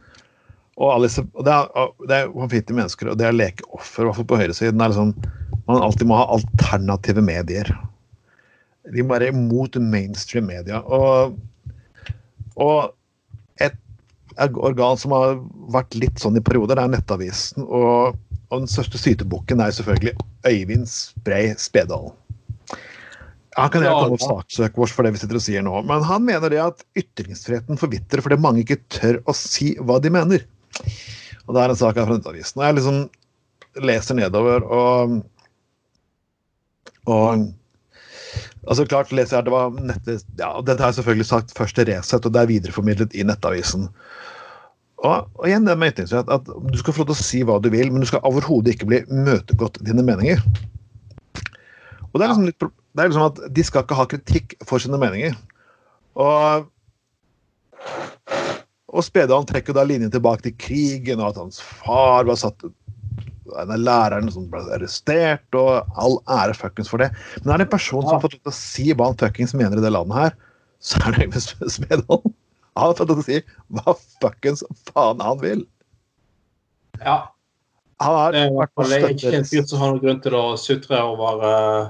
[0.76, 4.08] og, Alice, og det er, det er vanvittige mennesker, og det å leke offer, i
[4.10, 5.14] hvert fall på høyresiden, er liksom
[5.66, 7.72] Man alltid må ha alternative medier.
[8.94, 10.82] De må være imot mainstream media.
[10.86, 11.36] Og
[12.56, 12.94] Og
[13.60, 13.74] et,
[14.40, 15.40] organ som har
[15.74, 17.66] vært litt sånn i perioder, det er Nettavisen.
[17.66, 18.16] Og,
[18.48, 20.14] og den største sytebukken er selvfølgelig
[20.48, 22.16] Øyvind Sprey Spedalen.
[23.56, 26.04] Han kan gjerne komme og saksøke oss for det vi sitter og sier nå, men
[26.04, 30.44] han mener det at ytringsfriheten forvitrer fordi mange ikke tør å si hva de mener.
[31.46, 32.60] Og det er en sak her fra Nettavisen.
[32.60, 33.00] Og jeg liksom
[33.84, 35.20] leser nedover og
[37.06, 37.46] og
[38.66, 41.90] altså klart leser jeg det var nette, ja, Dette har jeg selvfølgelig sagt først til
[41.90, 43.90] Resett, og det er videreformidlet i Nettavisen.
[45.04, 47.60] Og, og igjen det med ytringsfrihet, at Du skal få lov til å si hva
[47.62, 50.42] du vil, men du skal overhodet ikke bli møtegått dine meninger.
[52.10, 54.82] Og det er liksom litt det er liksom at De skal ikke ha kritikk for
[54.82, 55.36] sine meninger.
[56.16, 56.72] Og
[58.96, 62.64] og Spedalen trekker da linjen tilbake til krigen, og at hans far var satt
[63.62, 67.12] en av lærerne som ble arrestert, og all ære fuckings for det.
[67.44, 69.56] Men er det en person som har fått lov til å si hva han fuckings
[69.58, 70.36] mener i det landet her,
[70.86, 72.34] så er det Øyvind Smedholm.
[72.76, 73.40] Han har fått lov til å si
[73.78, 75.66] hva fuckings faen han vil.
[77.02, 77.20] Ja.
[78.04, 81.44] Han har Det er ikke en fyr som har noen grunn til å sutre over
[81.46, 81.86] uh,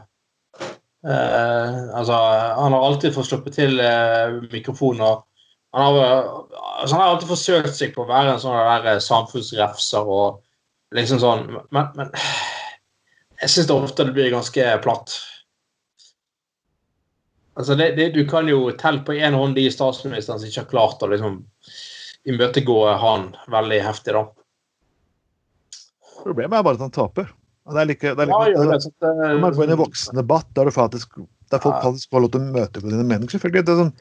[0.62, 2.18] uh, Altså,
[2.60, 5.02] han har alltid fått sluppet til uh, mikrofonen.
[5.02, 5.26] og
[5.76, 6.28] han har,
[6.80, 10.38] altså, han har alltid forsøkt seg på å være en sånn der eh, samfunnsrefser og
[10.93, 12.12] liksom sånn Men, men
[13.41, 15.15] jeg syns ofte det blir ganske platt.
[17.56, 20.71] Altså, det, det, Du kan jo telle på én hånd de statsministrene som ikke har
[20.71, 21.41] klart å liksom
[22.26, 24.26] imøtegå han veldig heftig, da.
[26.24, 27.28] Problemet er bare at han taper.
[27.65, 30.19] Det er like, det er like, ja, det, det, Når man går inn i voksen
[30.19, 31.19] debatt, der, du faktisk,
[31.54, 33.93] der folk faktisk får lov til å møte på dine meninger selvfølgelig, det er sånn,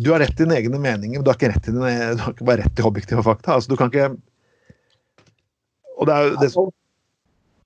[0.00, 2.24] Du har rett til dine egne meninger, men du har ikke rett til dine, du
[2.24, 3.56] har ikke bare rett til objektive fakta.
[3.56, 4.10] altså Du kan ikke
[6.00, 6.70] Og det er jo det som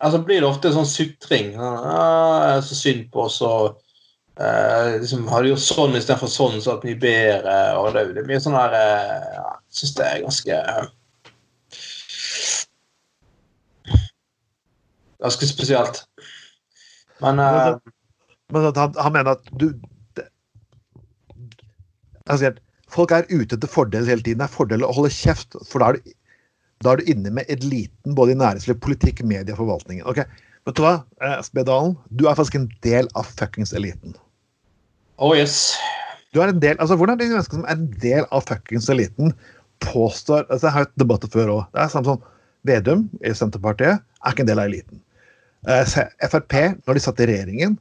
[0.05, 1.53] Altså blir det ofte en sånn sutring.
[1.55, 3.79] Ja, så synd på oss, og
[4.37, 7.55] eh, liksom, Hadde gjort sånn istedenfor sånn, så det mye bedre.
[7.79, 10.59] og Det, det er mye sånn her eh, ja, Jeg syns det er ganske
[15.25, 16.03] Ganske spesielt.
[17.25, 17.71] Men eh,
[18.53, 19.71] Men at han, han mener at du
[20.19, 20.27] det,
[22.29, 22.61] at
[22.93, 24.43] folk er ute etter fordel hele tiden.
[24.43, 26.13] Det er fordel å holde kjeft, for da er du,
[26.85, 30.05] da er du inne med eliten både i næringsliv, politikk, media, forvaltningen.
[30.11, 30.23] Ok,
[30.65, 31.93] Vet du hva, eh, Spedalen?
[32.17, 34.15] Du er faktisk en del av fuckings eliten.
[35.19, 35.77] oh yes.
[36.33, 38.89] Du er en del, altså Hvordan er de menneskene som er en del av fuckings
[38.89, 39.35] eliten,
[39.85, 41.67] påstår altså Jeg har hatt debatter før òg.
[41.75, 42.23] Det er samme som
[42.65, 45.03] Vedum i Senterpartiet er ikke en del av eliten.
[45.69, 45.85] Eh,
[46.33, 47.77] Frp, når de satt i regjeringen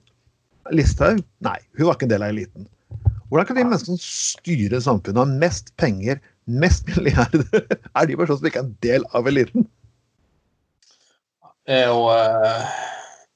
[0.72, 2.68] Listhaug nei, hun var ikke en del av eliten.
[3.32, 7.64] Hvordan kan de menneskene som styrer samfunnet, ha mest penger, mest milliarder,
[7.98, 9.68] er de personene som ikke er en del av eliten?
[11.64, 12.74] Det er jo eh,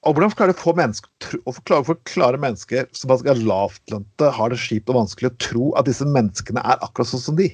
[0.04, 4.92] Og hvordan klarer få mennesker, å forklare, forklare mennesker som er lavtlønte, har det kjipt
[4.92, 7.48] og vanskelig, å tro at disse menneskene er akkurat sånn som de?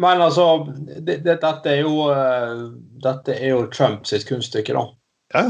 [0.00, 2.60] Men altså det, det, Dette er jo eh,
[3.04, 4.86] Dette er jo Trump sitt kunststykke, da.
[5.34, 5.48] Ja,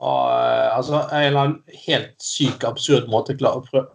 [0.00, 3.88] Og, eh, altså, en eller annen helt syk, absurd måte å prøve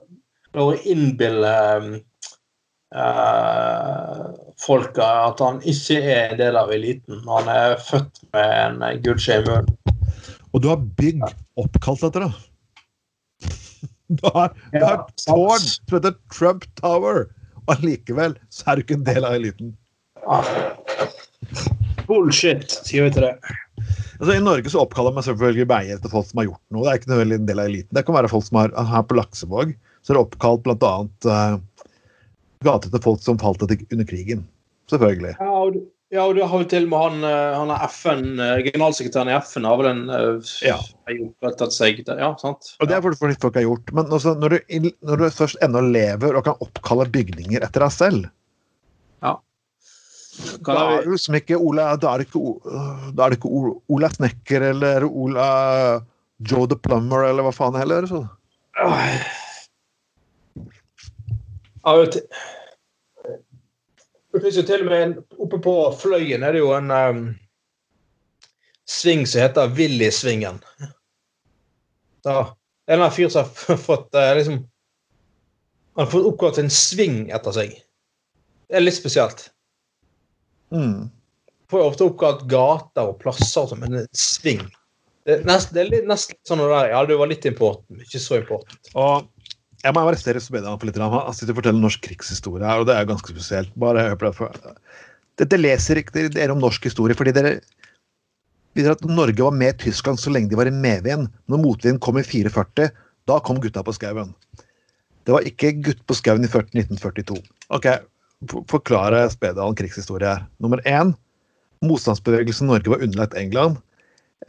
[0.56, 1.56] å innbille
[2.96, 4.24] eh,
[4.66, 7.22] folka at han ikke er en del av eliten.
[7.28, 9.72] Han er født med en gullskje i munnen.
[10.56, 11.24] Og du har bygg
[11.60, 12.36] oppkalt etter deg.
[14.06, 17.24] Du har, du har et tårn som heter Trump Tower,
[17.64, 19.72] og allikevel så er du ikke en del av eliten.
[22.06, 23.32] Bullshit, sier vi til det.
[24.20, 26.86] Altså, I Norge så oppkaller man selvfølgelig veier etter folk som har gjort noe.
[26.86, 27.98] Det er ikke nødvendigvis en del av eliten.
[27.98, 29.74] Det kan være folk som har Her på Laksevåg
[30.06, 30.94] så er det oppkalt bl.a.
[31.26, 31.56] Uh,
[32.66, 34.46] gater til folk som falt under krigen.
[34.92, 35.36] Selvfølgelig.
[35.40, 37.88] Ja, og, du- ja, og du har jo til og med han, eh, han er
[37.90, 40.78] FN, eh, generalsekretæren i FN har vel en eh, Ja.
[41.08, 42.76] har gjort tatt seg Ja, sant?
[42.80, 43.94] Og det er fordi folk har gjort.
[43.94, 47.92] Men også når, du, når du først ennå lever og kan oppkalle bygninger etter deg
[47.96, 48.26] selv,
[50.66, 52.58] da er liksom ikke Ola Da er det ikke,
[53.16, 53.52] da er det ikke
[53.96, 55.46] Ola Snekker eller Ola
[56.44, 58.04] Joe the Plumber eller hva faen heller.
[58.10, 58.20] Så.
[61.86, 62.28] Ja, vet til-
[64.36, 65.12] Det finnes jo til og med en,
[65.46, 67.20] Oppe på Fløyen er det jo en um,
[68.84, 70.58] sving som heter Willy-svingen.
[72.26, 74.58] Da, en eller annen fyr som har fått uh, liksom
[75.96, 77.78] Han har fått oppkalt en sving etter seg.
[78.68, 79.46] Det er litt spesielt.
[80.76, 81.08] Mm.
[81.72, 84.66] Får jo ofte oppkalt gater og plasser som en sving.
[85.24, 88.04] Det er nesten, det er litt, nesten sånn det der, Ja, du var litt important,
[88.04, 88.92] ikke så important.
[89.00, 89.32] Og
[89.86, 90.98] jeg må arrestere Subedian for litt.
[90.98, 93.74] Han sitter og forteller norsk krigshistorie her, og det er ganske spesielt.
[93.80, 94.74] Bare hør på det.
[95.42, 97.58] Dette leser ikke dere om norsk historie fordi dere
[98.76, 101.30] videre at Norge var med Tyskland så lenge de var i medvind.
[101.52, 102.90] Når motvinden kom i 44,
[103.30, 104.34] da kom gutta på skauen.
[105.26, 107.38] Det var ikke gutt på skauen i 1942.
[107.76, 107.88] OK,
[108.72, 110.44] forklare Spedalen krigshistorie her.
[110.62, 111.14] Nummer én.
[111.86, 113.78] Motstandsbevegelsen i Norge var underlagt England.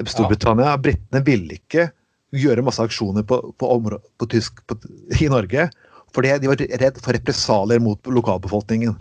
[0.07, 1.91] Storbritannia, Britene ville ikke
[2.35, 4.79] gjøre masse aksjoner på, på, områ- på tysk på,
[5.21, 5.69] i Norge.
[6.15, 8.97] Fordi de var redd for represalier mot lokalbefolkningen.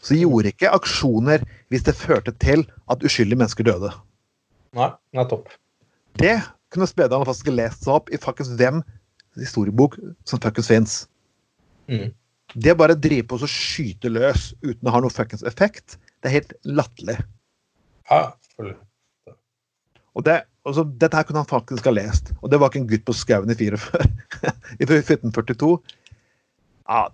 [0.00, 3.92] Så de gjorde ikke aksjoner hvis det førte til at uskyldige mennesker døde.
[4.76, 5.50] Nei, nettopp.
[6.20, 6.38] Det
[6.70, 8.84] kunne Spedalen faktisk lest seg opp i fuckings hvem
[9.40, 9.96] historiebok
[10.28, 10.96] som fuckings fins.
[11.90, 12.12] Mm.
[12.54, 16.38] Det bare drive på og skyte løs uten å ha noe fuckings effekt, det er
[16.40, 17.18] helt latterlig.
[18.10, 18.78] Ja, selvfølgelig.
[20.18, 22.32] Og det, altså, dette her kunne han faktisk ha lest.
[22.40, 24.00] Og det var ikke en gutt på skauen i 44.
[24.82, 25.70] I 1442.
[26.90, 27.04] Ja,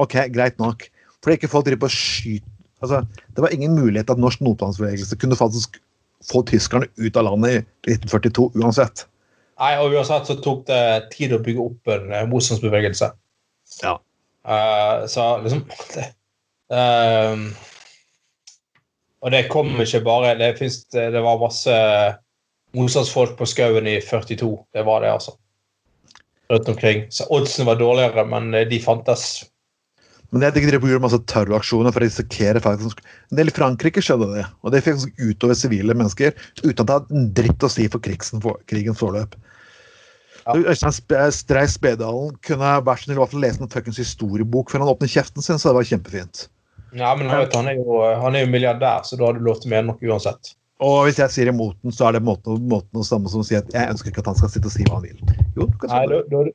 [0.00, 0.88] OK, greit nok.
[1.22, 2.48] For ikke folk driver på skyter
[2.82, 3.04] altså,
[3.36, 5.78] Det var ingen mulighet at norsk motstandsbevegelse kunne faktisk
[6.30, 9.04] få tyskerne ut av landet i 1942 uansett.
[9.62, 10.82] Nei, og uansett så tok det
[11.14, 13.10] tid å bygge opp en eh, motstandsbevegelse.
[13.82, 13.96] Ja.
[14.42, 15.62] Uh, så liksom
[15.94, 16.06] det,
[16.74, 17.44] ehm,
[19.22, 21.76] Og det kom ikke bare Det, finnes, det var masse
[22.76, 24.50] motstandsfolk på skauen i 42.
[24.74, 25.36] Det var det, altså.
[26.52, 27.06] Rundt omkring.
[27.12, 29.44] Så oddsene var dårligere, men eh, de fantes.
[30.32, 34.00] Men jeg tenker de gjøre masse terroraksjoner for å risikere faktisk En del i Frankrike
[34.04, 36.32] skjedde det, og det fikk utover sivile mennesker
[36.62, 39.36] uten at det hadde en dritt å si for krigens forløp.
[40.42, 40.56] Ja.
[40.72, 45.12] Øystein Spe- Strei Spedalen kunne vært snill å lese en fuckings historiebok før han åpner
[45.12, 46.46] kjeften sin, så det var kjempefint.
[46.92, 49.44] Ja, men han, vet, han, er jo, han er jo milliardær, så da har du
[49.46, 50.52] lov til å mene noe uansett.
[50.82, 53.46] Og hvis jeg sier imot den, så er det måten, måten å samme som å
[53.46, 55.22] si at jeg ønsker ikke at han skal sitte og si hva han vil.
[55.54, 56.18] Jo, du kan si Nei, det.
[56.32, 56.52] da, da,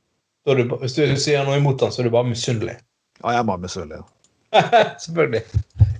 [0.50, 2.76] da, du hvis du sier noe imot han, så er du bare misunnelig.
[3.22, 4.02] Ja, jeg er bare misunnelig.
[5.04, 5.42] Selvfølgelig.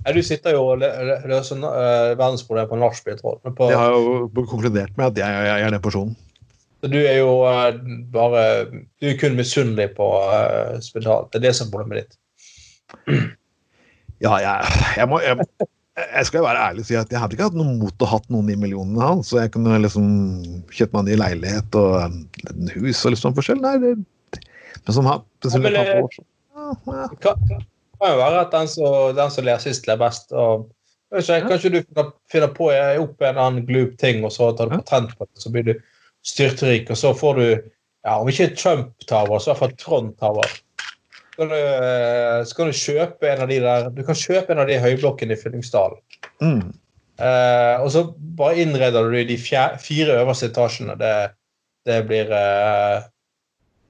[0.05, 3.55] Ja, du sitter jo og lø- lø- løser uh, verdensproblemet på nachspiel, tror jeg.
[3.57, 6.15] På, Jeg har jo konkludert med at jeg, jeg er den personen.
[6.79, 7.73] Så du er jo uh,
[8.13, 11.27] bare Du er kun misunnelig på uh, spedal.
[11.33, 12.17] Det er det som er problemet ditt.
[14.23, 15.37] Ja, jeg, jeg må jeg,
[15.99, 18.27] jeg skal være ærlig og si at jeg hadde ikke hatt noe mot å hatt
[18.31, 20.05] noen i millionene hans, så jeg kunne liksom
[20.75, 23.61] kjøpt meg en ny leilighet og en hus og litt sånn forskjell.
[23.63, 23.93] Nei, det,
[24.85, 27.07] men som han Ja, men det- ja, ja.
[27.09, 27.47] Det kan,
[27.99, 30.31] kan jo være at den som, den som ler sist, ler best.
[30.31, 30.67] og
[31.11, 32.67] jeg vet ikke, Kanskje du finner- finner på
[33.03, 35.73] opp en annen glup ting, og så tar du patent på det, så blir du
[36.27, 37.45] styrtrik, og så får du
[38.05, 40.45] ja, Om ikke Trump Tower, så i hvert fall Trond Tower.
[41.39, 44.59] Så kan, du, skal kan du kjøpe en av de der Du kan kjøpe en
[44.59, 46.01] av de høyblokkene i Fyllingsdalen.
[46.43, 46.73] Mm.
[47.15, 48.01] Eh, og så
[48.35, 50.97] bare innreder du de fjer, fire øverste etasjene.
[50.99, 51.13] Det,
[51.87, 53.07] det blir eh,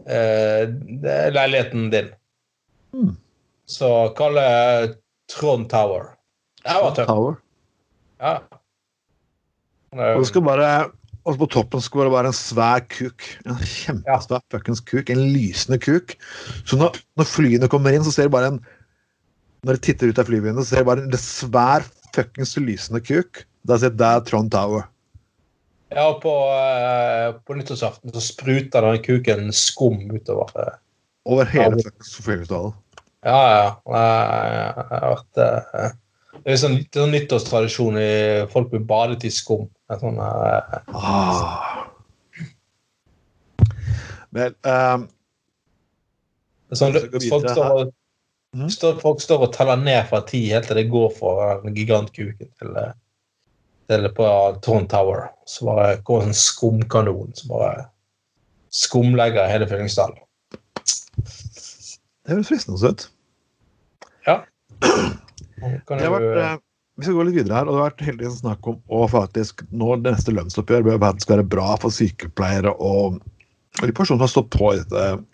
[0.06, 0.70] eh,
[1.02, 2.12] det er leiligheten din.
[2.94, 3.16] Mm.
[3.66, 4.94] Så kall det
[5.34, 6.12] Trond Tower.
[6.62, 7.10] Det var tøft.
[7.10, 7.42] Tower.
[8.22, 8.38] Ja.
[9.98, 10.72] Og du skal bare
[11.30, 13.26] og på toppen skulle det være en svær kuk.
[13.46, 15.10] En kjempesvær fuckings kuk.
[15.14, 16.16] En lysende kuk.
[16.66, 18.60] Så når, når flyene kommer inn, så ser du bare en
[19.68, 21.84] Når de titter ut av flyvinduet, så ser du bare en svær
[22.16, 23.42] fuckings lysende kuk.
[23.68, 24.86] Da ser det der Trond Tower.
[25.92, 30.52] Ja, og på, eh, på nyttårsaften så spruter den kuken skum utover.
[30.56, 30.78] eh.
[31.26, 32.74] Over hele Fyllingsdalen.
[33.26, 33.68] Ja, ja.
[33.90, 35.92] Eh, Jeg har vært eh,
[36.46, 38.12] Det er sånn, det er sånn nyttårstradisjon i
[38.54, 39.68] folk blir badet i skum.
[39.90, 41.86] Det er Sånn, eh, Ah.
[44.30, 45.08] Men um,
[46.70, 47.90] er sånn, folk, står
[48.70, 52.52] står, folk står og teller ned fra ti helt til det går fra den gigantkuken
[52.62, 52.94] til, eh,
[53.90, 54.30] til på
[54.62, 55.32] Trond Tower.
[55.50, 57.88] Så bare går en skumkanon som bare
[58.70, 60.22] skumlegger hele Fyllingsdalen.
[61.18, 63.10] Det høres fristende ut.
[65.88, 66.58] Kan Det har vært, eh,
[67.00, 69.06] vi skal gå litt videre her, og det har vært hele tiden snakk om å
[69.08, 73.22] faktisk nå det neste lønnsoppgjør bør skal være bra for sykepleiere og,
[73.80, 74.74] de personene som har stått på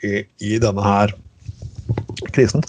[0.06, 1.16] i, i, denne her
[2.36, 2.62] krisen.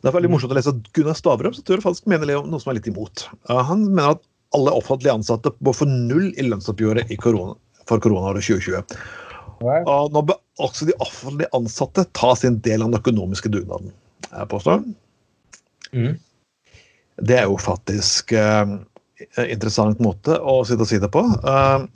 [0.00, 2.62] Det er veldig morsomt å lese at Gunnar Stavrum så tror jeg faktisk mener noe
[2.62, 3.26] som er litt imot.
[3.50, 4.22] Han mener at
[4.54, 7.56] alle offentlige ansatte må få null i lønnsoppgjøret i korona,
[7.90, 8.94] for koronaåret 2020.
[9.60, 13.90] Og nå bør også de offentlige ansatte ta sin del av den økonomiske dugnaden.
[14.30, 14.84] Jeg påstår.
[15.90, 16.18] Mhm.
[17.20, 18.76] Det er jo faktisk eh,
[19.46, 21.22] interessant måte å sitte og si det på.
[21.24, 21.86] Eh,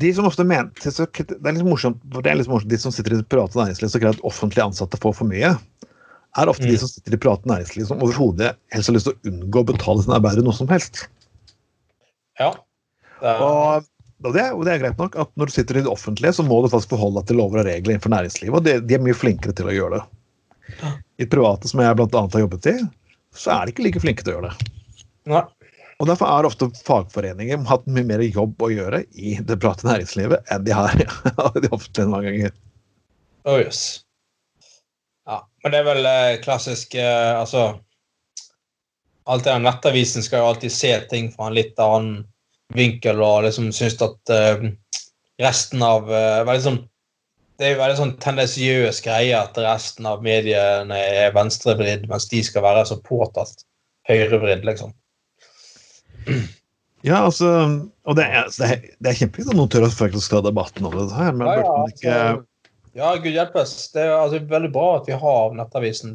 [0.00, 2.94] de som ofte mener, Det er litt morsomt, for det er litt morsomt de som
[2.94, 5.52] sitter i det private næringslivet som krever at offentlige ansatte får for mye,
[6.34, 6.80] er ofte de Mm.
[6.82, 9.68] som sitter i det private næringsliv som overhodet helst har lyst til å unngå å
[9.68, 11.04] betale sine arbeidere noe som helst.
[12.40, 12.50] Ja.
[13.20, 13.84] Det er, Og,
[14.24, 16.42] og, det, og det er greit nok at når du sitter i det offentlige, så
[16.42, 19.04] må du faktisk forholde deg til lover og regler innenfor næringslivet, og de, de er
[19.04, 20.04] mye flinkere til å gjøre det.
[21.20, 22.76] I det private, som jeg annet har jobbet i,
[23.34, 24.72] så er de ikke like flinke til å gjøre det.
[25.32, 25.44] nei.
[26.02, 30.50] Og Derfor har ofte fagforeninger hatt mye mer jobb å gjøre i det private næringslivet
[30.52, 32.56] enn de har i det offentlige mange ganger.
[33.44, 34.02] Oh, yes.
[35.28, 37.68] Ja, men det er vel eh, klassisk eh, Altså
[39.24, 42.24] alt det Nettavisen skal jo alltid se ting fra en litt annen
[42.76, 44.66] vinkel og liksom synes at eh,
[45.40, 46.82] resten av eh, liksom,
[47.58, 52.42] det er jo veldig sånn tendensiøs greie at resten av mediene er venstrevridd, mens de
[52.46, 53.64] skal være så påtatt
[54.10, 54.94] høyrevridd, liksom.
[57.04, 57.48] Ja, altså
[58.08, 60.86] Og det er, det er, det er kjempefint at noen tør å faktisk ta debatten
[60.88, 62.44] om dette her, men Ja, burde ja, man ikke altså,
[62.94, 63.72] ja, gud hjelpes.
[63.92, 66.14] Det er altså, veldig bra at vi har Nettavisen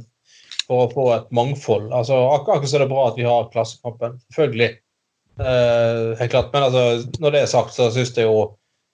[0.63, 1.89] for å få et mangfold.
[1.95, 4.15] Altså, akkurat så er det bra at vi har Klassekampen.
[4.30, 4.69] Selvfølgelig.
[5.39, 6.54] Eh, helt klart.
[6.54, 8.45] Men altså, når det er sagt, så syns jeg jo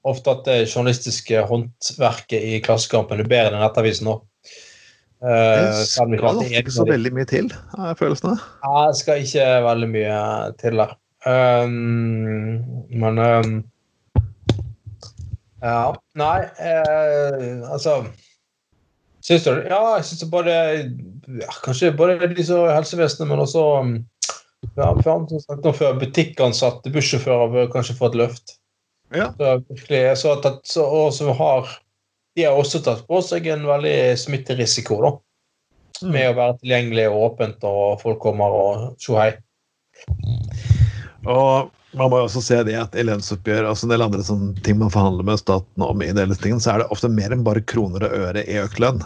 [0.06, 4.20] ofte at det journalistiske håndverket i Klassekampen er bedre enn Nettavisen nå.
[5.24, 8.44] Uh, Det skal ofte ikke så veldig mye til, jeg følelsen av.
[8.66, 10.20] Ja, det skal ikke veldig mye
[10.62, 10.98] til der.
[11.26, 13.56] Um, men um,
[15.64, 15.96] Ja.
[16.14, 18.04] Nei, uh, altså
[19.26, 23.64] Syns du Ja, jeg syns både ja, Kanskje både de som er helsevesenet, men også
[23.80, 23.96] um,
[24.76, 28.56] ja, for, som sagt om før, butikkansatte bussjåfører bør kanskje få et løft.
[29.16, 29.32] Ja.
[29.38, 31.70] Så virkelig, så at, så, og som har
[32.36, 35.14] De har også tatt på seg en veldig smitterisiko, da
[36.04, 39.32] med å være tilgjengelig og åpent, og folk kommer og tjo hei.
[41.26, 44.66] Og man må jo også se det at i lønnsoppgjør og en del andre sånne
[44.66, 47.46] ting man forhandler med staten om, i dele ting, så er det ofte mer enn
[47.46, 49.04] bare kroner og øre i økt lønn.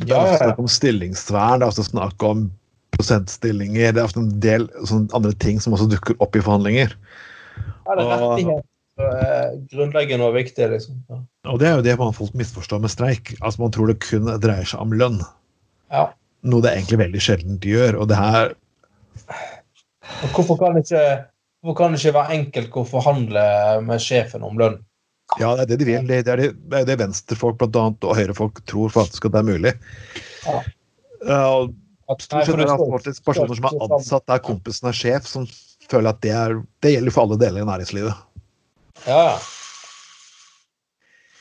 [0.00, 2.48] Det er ofte snakk om stillingsvern, det er ofte snakk om
[2.96, 6.94] prosentstillinger, det er ofte en del sånne andre ting som også dukker opp i forhandlinger.
[7.90, 8.66] Ja, det er rettighet.
[9.00, 11.00] eh, Grunnleggende og viktig, liksom.
[11.10, 11.20] Ja.
[11.50, 13.34] Og det er jo det man folk misforstår med streik.
[13.40, 15.18] Altså Man tror det kun dreier seg om lønn.
[15.90, 16.06] Ja.
[16.46, 17.98] Noe det egentlig veldig sjelden gjør.
[18.00, 18.54] Og det her
[20.22, 21.02] Og hvorfor kan det ikke
[21.60, 23.42] Hvorfor kan det ikke være enkelt å forhandle
[23.84, 24.78] med sjefen om lønn?
[25.38, 26.06] Ja, det er det de vil.
[26.08, 29.42] Det det er det, det, det venstrefolk blant annet, og høyrefolk tror faktisk at det
[29.42, 29.74] er mulig.
[30.46, 30.62] Ja.
[31.20, 31.68] Uh,
[32.16, 35.44] Stort sett er det det faktisk personer som er ansatt der kompisen er sjef, som
[35.90, 38.26] føler at det, er, det gjelder for alle deler i næringslivet.
[39.06, 39.38] Ja, ja.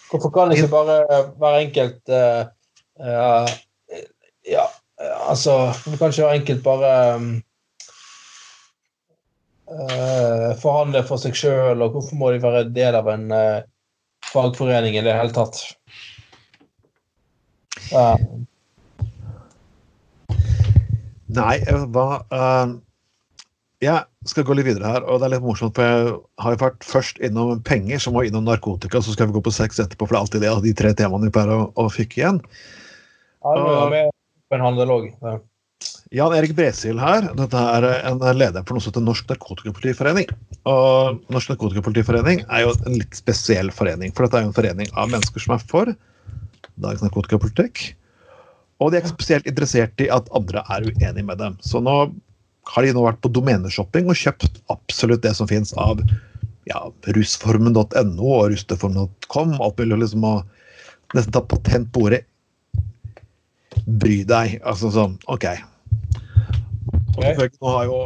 [0.09, 0.95] Hvorfor kan det ikke bare
[1.37, 2.47] være enkelt uh,
[2.97, 3.49] uh,
[4.49, 4.65] Ja,
[5.29, 7.27] altså Hvorfor kan ikke være enkelt bare um,
[9.69, 13.29] uh, forhandle for seg sjøl, og hvorfor må de være del av en
[14.31, 15.61] fagforening i det hele tatt?
[21.29, 21.55] Nei,
[21.93, 22.09] hva
[23.79, 26.59] Jeg skal gå litt videre her, og det er litt morsomt, for jeg har jo
[26.65, 29.79] vært først innom penger, så må jeg innom narkotika, så skal vi gå på sex
[29.79, 32.19] etterpå, for det er alltid det av de tre temaene vi pleier å, å fykke
[32.19, 32.41] igjen.
[33.39, 35.37] Ja, det jo med en handel også.
[36.11, 37.27] Jan Erik Bresil her.
[37.37, 40.31] Dette er en leder for noe som heter Norsk Narkotikapolitiforening.
[40.67, 44.11] Og Norsk Narkotikapolitiforening er jo en litt spesiell forening.
[44.17, 45.93] For dette er jo en forening av mennesker som er for
[46.81, 47.91] dagens narkotikapolitikk.
[48.81, 51.59] Og de er spesielt interessert i at andre er uenig med dem.
[51.61, 51.95] Så nå
[52.69, 56.01] har de nå vært på domeneshopping og kjøpt absolutt det som fins av
[56.69, 56.81] ja,
[57.17, 59.55] rusformen.no og rusteformen.com.
[59.57, 60.35] Alt mulig liksom å
[61.17, 62.23] nesten ta patent på ordet
[64.01, 64.59] bry deg.
[64.67, 65.47] Altså sånn, OK.
[67.17, 68.01] Og selvfølgelig, nå har jo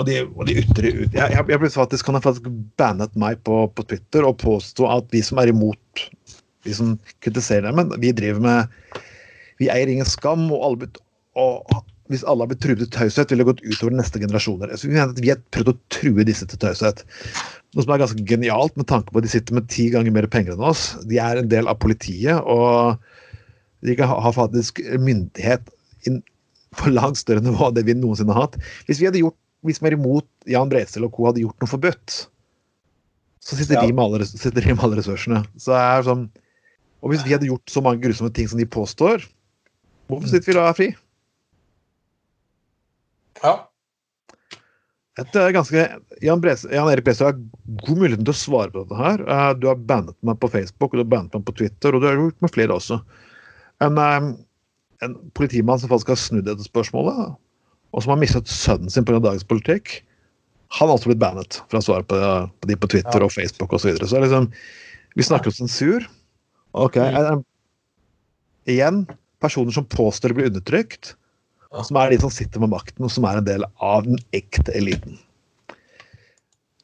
[0.00, 2.46] og de, og de ut Jeg, jeg, jeg faktisk, kan jeg faktisk
[2.80, 6.04] bannet meg på, på Twitter og påstå at vi som er imot
[6.64, 9.00] Vi som kritiserer dem, men vi driver med
[9.60, 10.88] Vi eier ingen skam, og, alle,
[11.36, 11.68] og
[12.10, 14.72] hvis alle har blitt truet til taushet, ville det gått utover neste generasjoner.
[14.74, 17.04] Så vi mener at vi har prøvd å true disse til taushet.
[17.76, 20.26] Noe som er ganske genialt med tanke på at de sitter med ti ganger mer
[20.30, 20.88] penger enn oss.
[21.06, 22.98] De er en del av politiet, og
[23.86, 25.70] de kan ha, faktisk myndighet
[26.80, 28.58] på langt større nivå enn det vi noensinne har hatt.
[28.88, 31.28] Hvis vi hadde gjort, hvis vi er imot Jan Bredsel og co.
[31.28, 32.16] hadde gjort noe forbudt,
[33.40, 33.86] så sitter, Ja.
[33.86, 35.44] de med alle, sitter de med alle ressursene.
[35.56, 36.26] Så det er sånn,
[37.02, 39.24] og hvis vi hadde gjort så mange grusomme ting som de påstår,
[40.10, 40.90] hvorfor sitter vi da fri?
[43.44, 43.54] Ja.
[45.20, 45.82] Et ganske,
[46.24, 47.40] Jan, Bres, Jan Erik Bredsel har
[47.82, 49.24] god mulighet til å svare på dette her.
[49.26, 52.00] Eh, Du har bandet meg på Facebook, og du har bandet meg på Twitter, og
[52.00, 53.00] du har gjort med flere også.
[53.84, 54.30] En, eh,
[55.02, 57.36] en politimann som faktisk har snudd dette spørsmålet,
[57.92, 59.20] og som har mistet sønnen sin pga.
[59.20, 60.02] dagens politikk,
[60.78, 62.16] han har også blitt bannet for å svare på,
[62.60, 63.24] på de på Twitter Ja.
[63.26, 63.82] og Facebook osv.
[63.82, 64.06] Så, videre.
[64.06, 64.52] så liksom,
[65.16, 66.06] vi snakker om sensur.
[66.72, 67.44] Ok, Mm.
[68.68, 69.06] Igjen,
[69.40, 71.16] personer som påstår de blir undertrykt.
[71.86, 74.74] Som er de som sitter med makten, og som er en del av den ekte
[74.76, 75.18] eliten.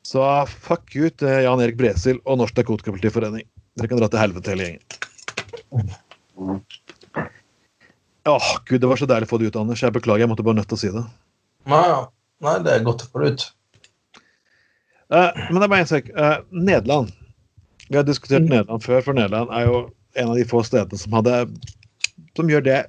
[0.06, 3.46] Så fuck ut Jan Erik Bresil og Norsk Narkotikapolitiforening.
[3.76, 5.90] Dere kan dra til helvete hele gjengen.
[8.26, 9.82] Åh, gud, det var så deilig å få det ut, Anders.
[9.82, 11.02] Jeg beklager, jeg måtte bare nødt til å si det.
[11.70, 11.82] Nei.
[12.44, 13.44] Nei, det er godt å få det ut.
[15.06, 16.08] Uh, men det er bare én sak.
[16.14, 17.12] Uh, Nederland.
[17.86, 18.50] Vi har diskutert Mm.
[18.50, 19.76] Nederland før, for Nederland er jo
[20.16, 21.46] en av de få stedene som hadde
[22.36, 22.80] som gjør det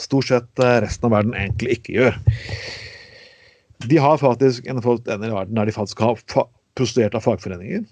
[0.00, 2.20] stort sett eh, resten av verden egentlig ikke gjør.
[3.86, 6.20] De har faktisk en steder i verden der de faktisk har
[6.76, 7.84] prostituert av fagforeninger.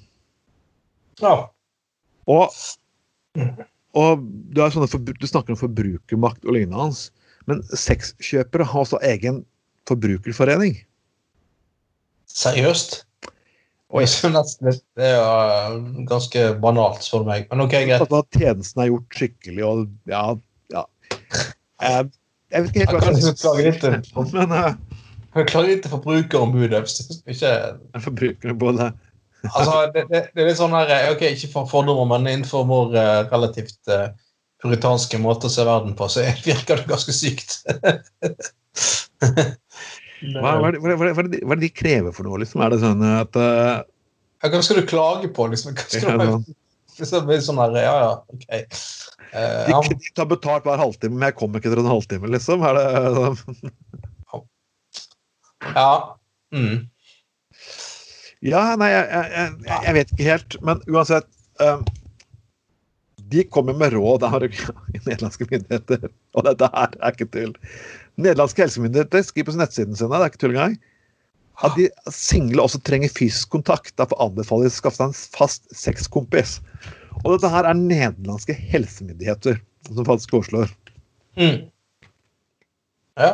[1.23, 1.35] Ja.
[2.31, 2.55] Og,
[3.95, 7.09] og du, sånne du snakker om forbrukermakt og lignende hans,
[7.49, 9.43] men sexkjøpere har også egen
[9.89, 10.79] forbrukerforening.
[12.35, 13.03] Seriøst?
[13.95, 14.07] Oi.
[14.09, 15.75] Det er jo uh,
[16.09, 17.45] ganske banalt, for meg.
[17.53, 18.03] Men OK, greit.
[18.09, 20.25] At tjenesten er gjort skikkelig og ja,
[21.85, 22.03] ja.
[22.55, 24.75] Jeg, vet ikke helt hva kan jeg kan klage litt til, synes, men uh,
[25.35, 26.83] jeg klager litt til Forbrukerombudet.
[27.35, 27.55] ikke
[28.05, 28.91] Forbrukerombudet.
[29.51, 32.63] Altså, det, det, det er litt sånn her eh, Ok, ikke for fordommer, men innenfor
[32.69, 34.07] vår uh, relativt uh,
[34.65, 37.59] puritanske måte å se verden på, så virker det ganske sykt.
[40.35, 42.41] hva, hva, det- hva, hva, er det de- hva er det de krever for noe,
[42.45, 42.63] liksom?
[42.65, 43.83] Er det sånn at uh,
[44.45, 45.75] Hva skal du klage på, liksom?
[45.77, 46.55] Hva skal Ja, du,
[47.01, 48.47] liksom blir sånn her, ja, ja, ok.
[49.35, 52.31] Uh, de, ja, de tar betalt hver halvtime, men jeg kommer ikke etter en halvtime,
[52.35, 52.65] liksom?
[52.67, 52.87] Er det
[53.19, 53.73] sånn?
[55.75, 55.91] ja.
[56.55, 56.85] Mm.
[58.45, 60.57] Ja, nei, jeg, jeg, jeg, jeg vet ikke helt.
[60.69, 61.29] Men uansett
[61.65, 61.85] um,
[63.33, 64.37] De kommer med råd av
[65.07, 67.55] nederlandske myndigheter, og dette her er ikke tull.
[68.21, 70.77] Nederlandske helsemyndigheter skriver på nettsiden sine, det er ikke tull engang,
[71.65, 73.95] at de single også trenger fysisk kontakt.
[73.99, 76.59] Derfor anbefaler de å skaffe seg en fast sexkompis.
[77.23, 79.61] Og dette her er nederlandske helsemyndigheter
[79.91, 80.73] som faktisk foreslår.
[81.39, 81.65] Mm.
[83.21, 83.31] Ja.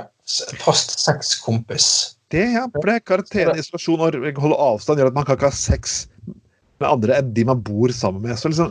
[0.62, 2.16] Fast sexkompis.
[2.30, 5.50] Det, ja, for det er karantene, isolasjon og holde avstand gjør at man kan ikke
[5.50, 6.04] ha sex
[6.80, 8.38] med andre enn de man bor sammen med.
[8.38, 8.70] Så liksom,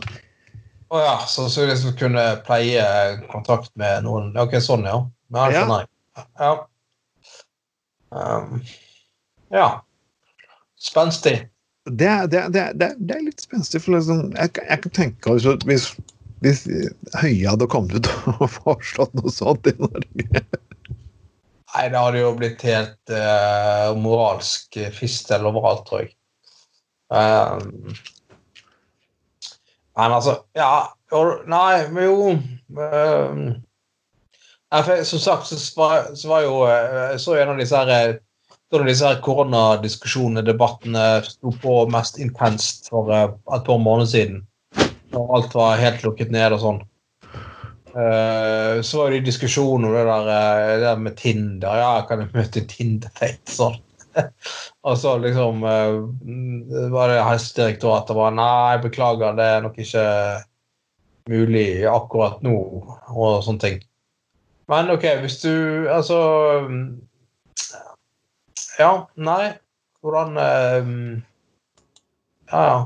[0.90, 2.86] Å ja, så, så liksom kunne pleie
[3.28, 5.02] kontakt med noen Ok, sånn, ja.
[5.36, 5.50] ja.
[5.52, 5.60] Ja.
[5.60, 6.26] skjønner Ja.
[6.40, 6.52] Ja.
[8.10, 8.62] Um,
[9.54, 9.68] ja.
[10.80, 11.49] Spenstig.
[11.88, 13.80] Det, det, det, det, er- litt spenstig.
[13.84, 15.90] For liksom, jeg, jeg kan tenke altså, hvis,
[16.44, 16.66] hvis
[17.20, 18.10] Høie hadde kommet ut
[18.40, 20.44] og foreslått noe sånt i Norge
[21.70, 26.10] Nei, det hadde jo blitt helt uh, moralsk fistel overalt, tror jeg.
[27.10, 27.94] Um,
[29.98, 30.90] men altså Ja,
[31.50, 33.40] nei, men jo um,
[34.70, 37.90] jeg, Som sagt, så var, så var jo eh, Jeg så en av disse her
[37.94, 38.18] eh,
[38.70, 44.40] da disse her koronadiskusjonene, debattene, sto på mest intenst for eh, et par måneder siden.
[45.10, 46.80] Når alt var helt lukket ned og sånn.
[47.90, 51.82] Eh, så var det jo diskusjon om det der, eh, det der med Tinder.
[51.82, 53.50] Ja, kan jeg møte Tinder-date?
[53.50, 53.80] Sånn.
[54.86, 60.06] og så liksom var det Helsedirektoratet var Nei, beklager, det er nok ikke
[61.30, 62.56] mulig akkurat nå,
[63.14, 63.78] og sånne ting.
[64.70, 66.18] Men OK, hvis du Altså
[68.80, 69.52] Ja, nei.
[70.00, 70.88] Hvordan eh,
[72.50, 72.80] Ja, ja.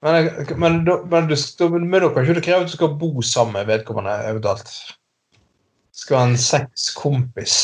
[0.00, 3.56] Men, men, men, du, men da kan ikke du kreve at du skal bo sammen
[3.58, 4.70] med vedkommende eventuelt.
[5.92, 7.56] Skal ha en sexkompis.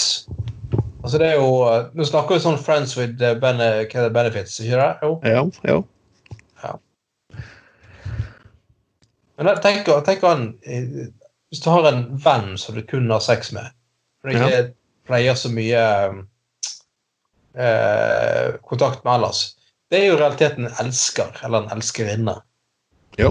[1.04, 4.90] Altså det er jo eh, Nå snakker vi sånn friends with eh, benefits, ikke det?
[5.04, 5.12] Jo.
[5.22, 6.72] Ja, ja.
[9.38, 11.10] Men tenk, tenk eh,
[11.52, 13.70] Hvis du har en venn som du kun har sex med,
[14.24, 14.62] og det ikke
[15.06, 15.82] pleier så mye
[17.56, 19.42] eh, kontakt med ellers
[19.90, 22.34] Det er jo i realiteten en elsker, eller en elskerinne.
[23.20, 23.30] Ja.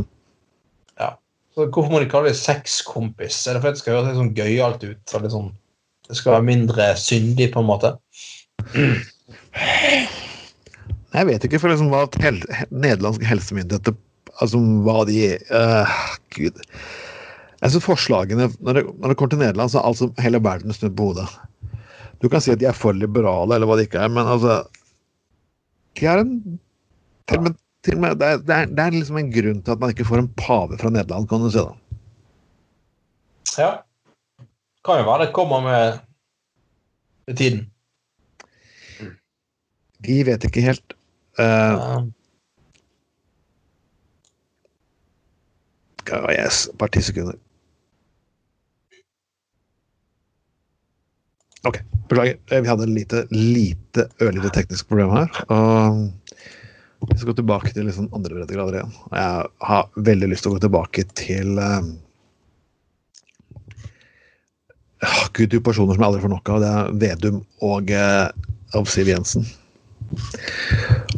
[1.02, 1.10] Ja.
[1.56, 3.42] Så hvorfor må de kalle det sexkompis?
[3.48, 5.02] Er det fordi det skal høres litt sånn gøyalt ut?
[5.10, 5.50] Så litt sånn,
[6.08, 7.96] det skal være mindre syndig, på en måte?
[11.14, 12.40] Jeg vet ikke for liksom hva hel,
[12.72, 13.98] nederlandske helsemyndigheter
[14.42, 15.20] altså hva de
[15.54, 15.98] uh,
[16.36, 16.62] Gud.
[17.64, 20.76] Jeg synes forslagene, når det, når det kommer til Nederland, så er altså hele verden
[20.76, 21.28] snudd på hodet.
[22.24, 24.62] Du kan si at de er for liberale, eller hva de ikke er, men altså
[26.00, 26.38] De er en
[27.28, 29.60] til og med, til og med, det, er, det, er, det er liksom en grunn
[29.64, 31.60] til at man ikke får en pave fra Nederland, kan du si.
[31.62, 31.74] da.
[33.60, 33.70] Ja.
[34.84, 36.00] Kan jo være det kommer med,
[37.28, 37.62] med tiden.
[40.04, 40.98] Vi vet ikke helt.
[41.40, 42.04] Uh,
[46.08, 46.20] Ja.
[46.36, 47.38] yes, bare ti sekunder.
[51.68, 52.38] Ok, beklager.
[52.52, 55.30] Eh, Vi hadde et lite, lite ørlite teknisk problem her.
[55.50, 58.96] og Vi skal gå tilbake til liksom andre breddegrader igjen.
[59.12, 61.98] Og Jeg har veldig lyst til å gå tilbake til um,
[65.36, 66.64] Gud, du personer som jeg aldri får nok av.
[66.64, 69.48] Det er Vedum og uh, Siv Jensen.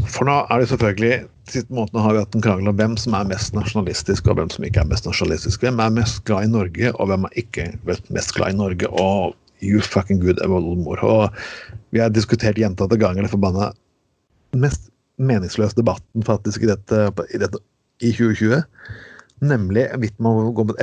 [0.09, 1.15] For nå er det selvfølgelig
[1.49, 4.49] siste månedene har vi hatt en krangel om hvem som er mest nasjonalistisk, og hvem
[4.53, 5.61] som ikke er mest nasjonalistisk.
[5.61, 8.89] Hvem er mest glad i Norge, og hvem er ikke mest glad i Norge.
[8.89, 11.01] Og you fucking good oldemor.
[11.03, 11.29] Og
[11.95, 13.71] vi har diskutert gjentatte ganger den forbanna
[14.55, 14.89] mest
[15.21, 17.61] meningsløse debatten faktisk i dette, i dette
[18.03, 18.63] i 2020.
[19.45, 20.81] Nemlig hvorvidt man må gå med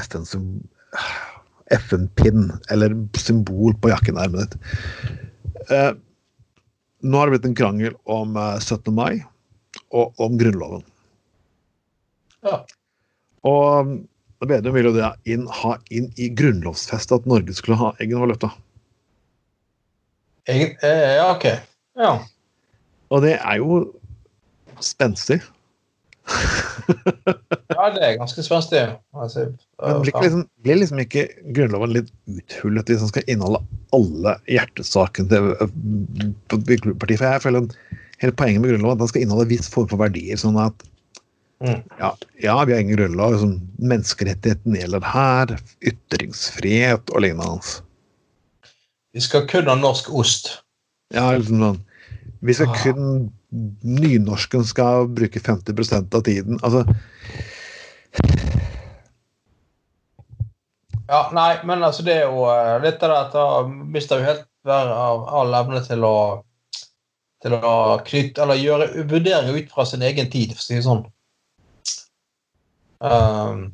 [1.73, 4.55] FN-pinn FN eller symbol på jakkenermet ditt.
[5.73, 5.93] Eh,
[7.03, 8.93] nå har det blitt en krangel om eh, 17.
[8.95, 9.23] mai
[9.93, 10.85] og om Grunnloven.
[12.45, 12.63] Ja.
[13.49, 13.97] Og
[14.43, 18.21] um, Vedum ville jo det inn, ha inn i grunnlovsfestet at Norge skulle ha egen
[18.23, 18.51] valuta.
[20.51, 21.49] Egen, eh, ja, OK.
[21.99, 22.13] Ja.
[23.13, 23.83] Og det er jo
[24.83, 25.39] spenstig.
[27.77, 28.83] ja, det er ganske spenstig.
[29.15, 29.49] Altså,
[29.83, 33.63] Men blir, liksom, blir liksom ikke Grunnloven litt uthullet hvis den skal inneholde
[33.97, 35.75] alle hjertesakene til øh,
[36.53, 36.87] partiet?
[37.19, 37.77] For jeg føler at
[38.23, 40.41] hele poenget med Grunnloven er at den skal inneholde en viss form for verdier.
[40.41, 40.87] sånn at
[41.63, 41.83] Mm.
[41.99, 43.33] ja, ja, vi har ingen grunnlov.
[43.33, 45.55] Liksom, menneskerettigheten gjelder her.
[45.87, 47.61] Ytringsfrihet og lignende.
[49.13, 50.51] Vi skal kun ha norsk ost.
[51.15, 51.81] Ja, liksom sånn
[52.43, 52.83] Vi skal Ah.
[52.83, 53.33] kun
[53.83, 56.59] Nynorsken skal bruke 50% av tiden.
[56.63, 56.87] Altså,
[61.09, 64.25] Ja, nei, men altså det er jo eh, litt av det at da mister vi
[64.31, 66.17] helt hver av all evne til å
[67.43, 70.87] til å knytte Eller gjøre vurderinger ut fra sin egen tid, for å si det
[70.87, 71.03] sånn.
[73.03, 73.73] Um,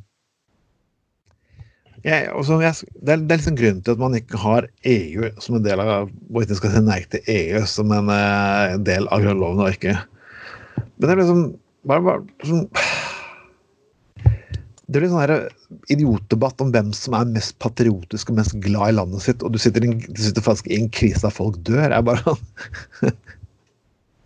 [2.07, 5.29] jeg, også, jeg, det, er, det er liksom grunnen til at man ikke har EU
[5.43, 9.09] som en del av Hvorvidt en skal si nei til EU som en, eh, del
[9.13, 9.97] av grunnloven og ikke.
[10.79, 11.43] Men det er liksom
[11.91, 12.65] bare, bare sånn
[14.89, 15.35] Det blir sånn her
[15.93, 19.59] idiotdebatt om hvem som er mest patriotisk og mest glad i landet sitt, og du
[19.61, 21.91] sitter, in, du sitter faktisk i en krise der folk dør.
[21.93, 22.41] Jeg bare sånn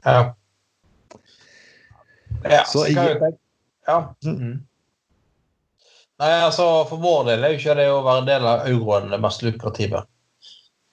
[0.07, 0.21] ja.
[2.47, 3.33] ja Så jeg-
[3.89, 3.97] Ja.
[4.23, 4.37] Mm.
[4.39, 4.61] Mm.
[6.23, 9.11] Nei, altså For vår del er jo ikke det å være en del av euroen
[9.11, 10.05] det mest lukrative.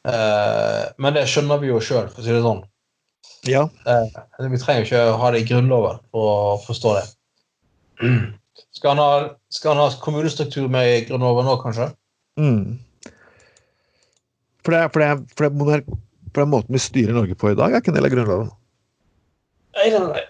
[0.09, 2.63] Eh, men det skjønner vi jo sjøl, for å si det sånn.
[3.47, 3.67] Ja.
[3.85, 4.19] Eh,
[4.49, 7.05] vi trenger jo ikke å ha det i Grunnloven for å forstå det.
[8.75, 9.11] Skal han ha,
[9.53, 11.91] skal han ha kommunestruktur med i Grunnloven nå, kanskje?
[12.39, 12.79] Mm.
[14.65, 15.99] For, det, for, det, for, det,
[16.33, 18.51] for den måten vi styrer Norge på i dag, er ikke en del av Grunnloven.
[19.77, 20.25] Nei, nei, nei.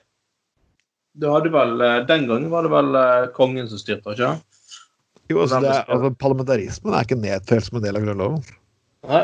[1.20, 4.36] Du hadde vel, eh, Den gangen var det vel eh, kongen som styrte, ikke
[5.30, 8.42] Jo, altså, det, er- altså, Parlamentarismen er ikke nedfelt som en del av Grunnloven.
[9.10, 9.24] Nei.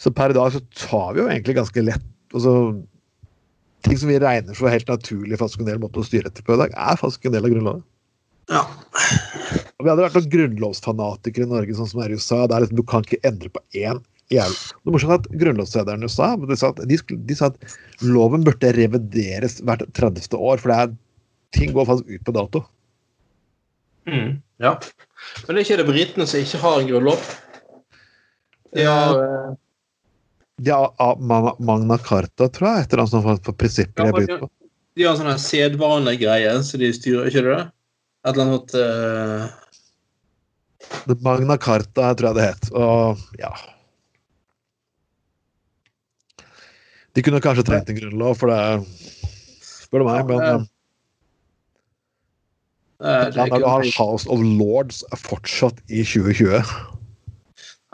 [0.00, 2.52] Så per i dag så tar vi jo egentlig ganske lett altså,
[3.84, 6.54] Ting som vi regner så helt naturlig faktisk en del måte å styre etter på
[6.56, 7.82] i dag, er faktisk en del av Grunnloven.
[8.48, 8.62] Ja.
[9.76, 12.38] Og vi hadde vært noen grunnlovsfanatikere i Norge, sånn som er i USA.
[12.48, 14.00] Det er liksom, Du kan ikke endre på én
[14.32, 16.96] jævlig Det at Grunnlovslederen i USA de sa, at, de,
[17.28, 20.32] de sa at loven burde revideres hvert 30.
[20.38, 20.94] år, for det er,
[21.52, 22.64] ting går faktisk ut på dato.
[24.06, 24.74] Mm, ja.
[25.46, 27.28] Men det er ikke det britene som ikke har en grunnlov?
[28.76, 28.98] Ja.
[30.62, 30.78] Ja,
[31.58, 34.48] Magna Carta, tror jeg, etter annet sånt for prinsipper Ja, de, på.
[34.94, 37.60] de har en sånn sedvanegreie, så de styrer ikke det?
[38.24, 39.42] Et eller annet uh...
[41.24, 42.68] Magna Carta, tror jeg det het.
[42.76, 43.50] Og ja
[47.14, 48.60] De kunne kanskje trengt en grunnlov, for det
[49.64, 50.66] Spør du meg, men
[53.04, 56.54] Ja, eh, du har House of Lords fortsatt i 2020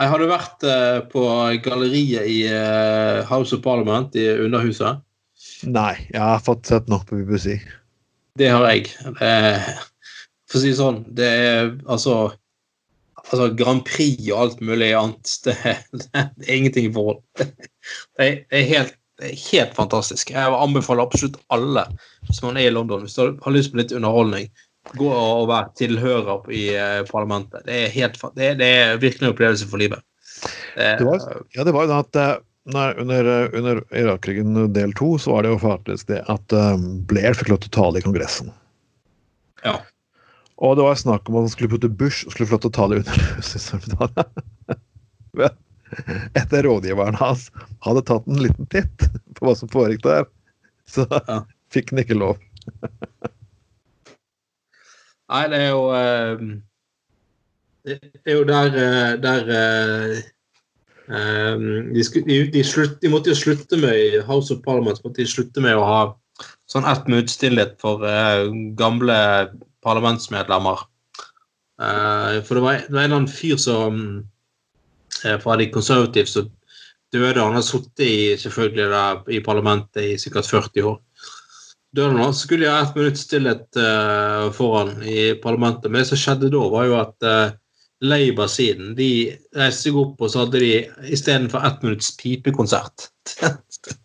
[0.01, 1.25] Jeg hadde vært eh, på
[1.65, 5.03] galleriet i eh, House of Parliament i Underhuset.
[5.67, 7.59] Nei, jeg har fått sett nok på BBC.
[8.39, 8.87] Det har jeg.
[10.49, 12.31] For å si det sånn, det er altså
[13.31, 15.55] Altså Grand Prix og alt mulig annet, det,
[16.01, 17.21] det er ingenting i forhold.
[17.39, 20.33] Det er, helt, det helt fantastisk.
[20.35, 21.85] Jeg anbefaler absolutt alle
[22.33, 24.49] som er i London, hvis du har lyst på litt underholdning,
[24.99, 27.63] gå og være tilhører i eh, parlamentet.
[27.67, 30.03] Det er, helt, det, er, det er virkelig en opplevelse for livet.
[30.77, 31.21] Eh, Det var,
[31.57, 32.43] ja, det var jo da at
[32.75, 36.77] nei, under, eh, under Irak-krigen del to, så var det jo faktisk det at eh,
[37.11, 38.51] Blair fikk lov til å tale i Kongressen.
[39.65, 39.79] Ja.
[40.61, 42.73] Og det var snakk om at han skulle putte Bush og skulle få lov til
[42.73, 44.37] å tale under
[45.41, 45.57] Men
[46.39, 47.49] Etter rådgiveren hans
[47.83, 50.29] hadde tatt en liten titt på hva som foregikk der,
[50.87, 51.41] så Ja.
[51.75, 52.37] fikk han ikke lov.
[55.31, 56.41] Nei, det er jo uh,
[57.87, 59.51] Det er jo der, eh, der
[61.09, 61.61] uh,
[61.95, 65.79] de, de, slutt, de måtte jo slutte med House of Parliament måtte de slutte med
[65.79, 66.01] å ha
[66.71, 68.05] sånn ett minutts stillhet for
[68.79, 69.17] gamle
[69.83, 70.85] parlamentsmedlemmer.
[72.47, 73.99] For det var, det var en eller annen fyr som
[75.43, 76.47] fra de konservative som
[77.13, 77.43] døde.
[77.43, 78.87] Han har sittet i, selvfølgelig
[79.35, 80.97] i parlamentet i sikkert 40 år
[81.97, 85.91] døde så skulle de ha ett minutts stillhet uh, foran i parlamentet.
[85.91, 87.57] Men det som skjedde da, var jo at uh,
[88.01, 89.11] Labour-siden de
[89.57, 90.71] reiste seg opp, og så hadde de
[91.13, 93.11] istedenfor ett minutts pipekonsert.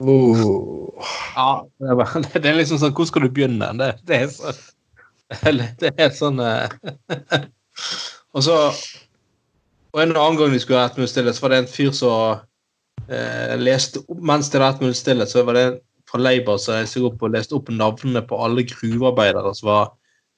[0.00, 0.88] Oh.
[1.36, 3.68] Ja, det er, bare, det er liksom sånn Hvor skal du begynne?
[3.76, 4.54] Det, det er så
[5.78, 6.72] Det er sånn uh,
[8.34, 8.56] Og så
[9.92, 11.92] Og en annen gang vi skulle ha ett minutts Stillhet, så var det en fyr
[11.94, 12.40] som
[13.12, 15.78] eh, leste opp Mens det var ett minutts Stillhet, så var det en
[16.10, 19.92] fra Labour som reiste opp og leste opp navnene på alle gruvearbeidere som var,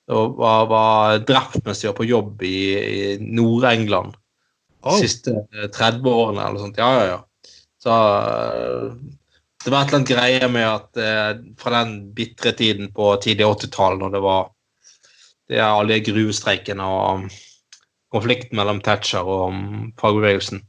[0.08, 4.18] var, var drept mens de var på jobb i, i Nord-England
[4.82, 4.98] de Oh.
[4.98, 6.78] siste eh, 30 årene eller sånt.
[6.80, 7.50] Ja, ja, ja.
[7.82, 8.88] Så eh,
[9.62, 13.46] det var et eller annet greie med at eh, fra den bitre tiden på tidlig
[13.46, 14.50] 80-tall, når det var
[15.50, 17.26] det er alle de gruvestreikene og
[18.12, 20.62] konflikten mellom Thatcher og um, fagbevegelsen.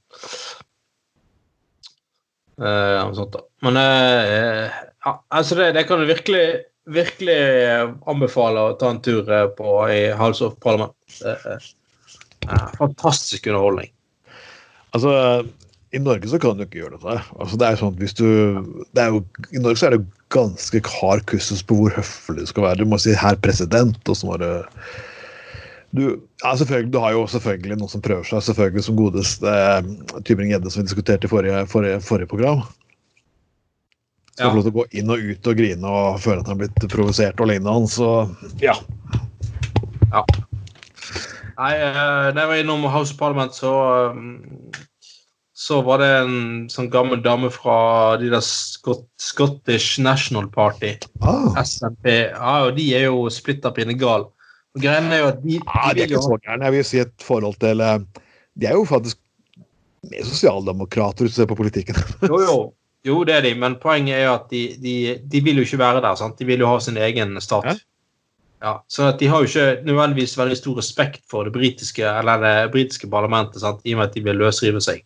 [2.60, 3.44] Eh, sånt da.
[3.66, 6.46] Men eh, ja, altså det, det kan jeg virkelig,
[6.92, 10.96] virkelig eh, anbefale å ta en tur eh, på i House of Parliament.
[11.26, 11.72] Eh,
[12.78, 13.92] fantastisk underholdning.
[14.94, 15.14] Altså,
[15.94, 17.22] I Norge så kan du ikke gjøre dette.
[17.40, 18.28] Altså, det er sånn at hvis du,
[18.94, 22.50] det er jo, I Norge så er det ganske hard kustus på hvor høflig du
[22.50, 22.82] skal være.
[22.82, 24.50] Du må si 'herr president', og så må du
[25.94, 29.90] du, ja, du har jo selvfølgelig noen som prøver seg, selvfølgelig som godeste eh,
[30.26, 32.64] Tybring-Gjedde, som vi diskuterte i forrige, forrige, forrige program.
[34.34, 34.50] Skal Ja.
[34.52, 36.68] få lov til å gå inn og ut og grine og føle at han har
[36.68, 37.90] blitt provosert og lignende.
[37.94, 38.08] Så
[38.62, 38.74] ja.
[41.54, 43.72] Nei, eh, da jeg var innom House of Parliament, så
[44.12, 44.72] um,
[45.54, 46.38] så var det en
[46.74, 51.54] sånn gammel dame fra de der Scott, Scottish National Party, Oh.
[51.62, 52.10] SNP.
[52.34, 54.26] Ja, og de er jo splitter pinnegal.
[54.74, 56.66] Og greien er jo at de, ja, de de er ikke så gærne.
[56.66, 58.00] Jeg vil si et forhold til eh,
[58.60, 59.20] De er jo faktisk
[60.10, 61.96] mer sosialdemokrater hvis du ser på politikken.
[62.26, 62.58] Jo, jo.
[63.04, 64.94] Jo, det er de, men poenget er jo at de, de,
[65.32, 66.16] de vil jo ikke være der.
[66.16, 66.38] sant?
[66.40, 67.68] De vil jo ha sin egen stat.
[67.68, 67.80] Ja.
[68.64, 72.40] Ja, så at de har jo ikke nødvendigvis veldig stor respekt for det britiske eller
[72.40, 73.82] det britiske parlamentet, sant?
[73.84, 75.02] i og med at de vil løsrive seg.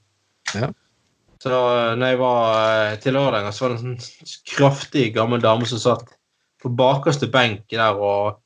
[0.54, 0.70] Ja.
[1.42, 5.42] Så eh, når jeg var eh, til lørdag, så var det en sånn kraftig gammel
[5.42, 6.14] dame som satt
[6.62, 8.38] på bakerste benk der og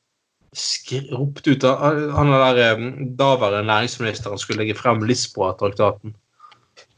[1.12, 1.64] ropte ut
[2.16, 2.82] Han der eh,
[3.18, 6.16] daværende næringsministeren skulle legge frem Lisboa-traktaten.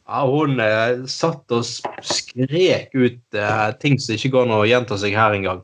[0.04, 4.98] Ja, hun eh, satt og skrek ut eh, ting som ikke går an å gjenta
[5.00, 5.62] seg her engang.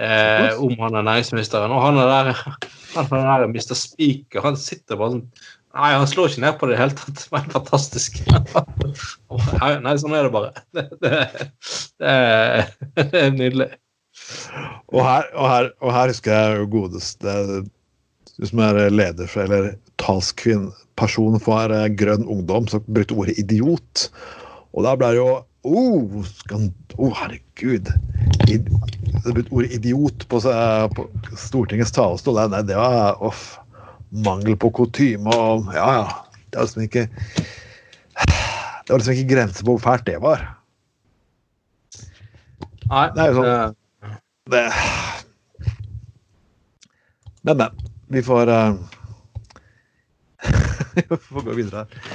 [0.00, 1.72] Eh, om han er næringsministeren.
[1.76, 2.30] Og han er der,
[2.96, 3.76] han er der Mr.
[3.76, 5.26] Speaker, han sitter bare sånn
[5.70, 7.20] Nei, han slår ikke ned på det i det hele tatt.
[7.30, 8.16] Var fantastisk.
[9.84, 10.50] Nei, sånn er det bare.
[10.74, 11.20] Det, det,
[12.02, 13.68] det, det er nydelig.
[14.90, 17.36] Og her, og her, og her husker jeg jo godeste
[18.40, 24.10] du som er leder for, eller talskvinn, person for Grønn Ungdom, som brukte ordet idiot.
[24.76, 25.30] Og da ble det jo
[25.62, 26.24] oh,
[26.96, 27.90] oh, herregud.
[28.48, 28.70] Id,
[29.50, 30.40] ordet idiot på,
[30.96, 32.40] på Stortingets talerstol.
[32.52, 33.58] Nei, det var off,
[34.10, 36.08] mangel på kutyme og Ja, ja.
[36.50, 37.04] Det var liksom ikke
[38.26, 40.40] Det var liksom ikke grenser på hvor fælt det var.
[42.90, 43.76] Nei, Det er jo sånn.
[44.50, 44.64] Det
[47.46, 47.70] Men, men.
[48.10, 48.99] Vi får Vi
[51.30, 52.12] får gå videre her.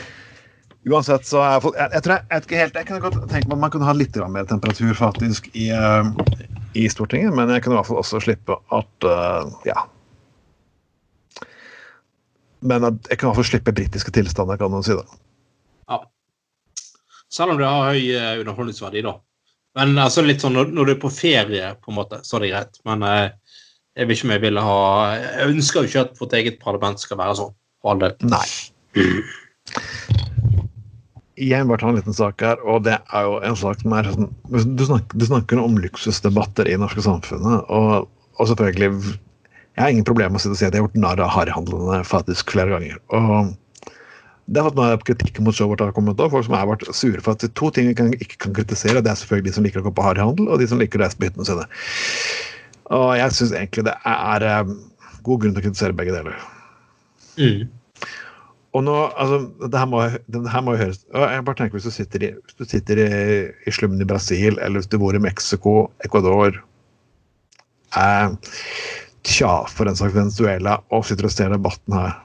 [0.85, 3.63] Uansett så jeg Jeg, jeg tror jeg, jeg, ikke jeg kunne godt tenke meg at
[3.63, 6.09] man kunne ha litt mer temperatur faktisk i, eh,
[6.77, 9.87] i Stortinget, men jeg kunne i hvert fall også slippe at uh, Ja.
[12.65, 15.05] Men at jeg kan i hvert fall slippe britiske tilstander, kan man si det.
[15.89, 16.01] ja.
[17.29, 19.17] Selv om det har høy eh, underholdningsverdi, da.
[19.75, 22.45] Men altså litt sånn når, når du er på ferie, på en måte, så er
[22.45, 22.79] det greit.
[22.87, 23.57] Men eh,
[23.95, 24.79] jeg vil ikke om jeg ville ha
[25.15, 27.53] Jeg ønsker jo ikke at vårt eget parlament skal være sånn.
[27.85, 28.05] All.
[28.25, 28.45] Nei.
[31.35, 34.07] Jeg bare ta en liten sak her, og det er jo en sak som er
[34.07, 38.07] sånn Du snakker, du snakker om luksusdebatter i norske samfunnet, og,
[38.39, 38.89] og selvfølgelig
[39.75, 42.55] Jeg har ingen problemer med å si at jeg har gjort narr av harryhandlene faktisk
[42.55, 42.99] flere ganger.
[43.11, 43.53] og
[44.45, 47.21] det har fått noe kritikk mot showet har kommet også, folk som har vært sure
[47.25, 49.01] for at er to ting vi kan, ikke kan kritisere.
[49.01, 51.05] Det er selvfølgelig de som liker å gå på harryhandel, og de som liker å
[51.05, 51.65] reise på hyttene sine.
[52.93, 54.75] Og jeg syns egentlig det er, eh,
[55.25, 56.37] god grunn til å kritisere begge deler.
[57.37, 57.67] Mm.
[58.75, 59.39] Og nå, altså,
[59.71, 62.31] det her må, det her må jo høres Jeg bare tenker Hvis du sitter i,
[62.59, 63.09] du sitter i,
[63.67, 66.59] i slummen i Brasil, eller hvis du bor i Mexico, Ecuador
[67.95, 68.35] eh,
[69.25, 72.19] Tja, for en slags Venezuela, og sitter og ser debatten her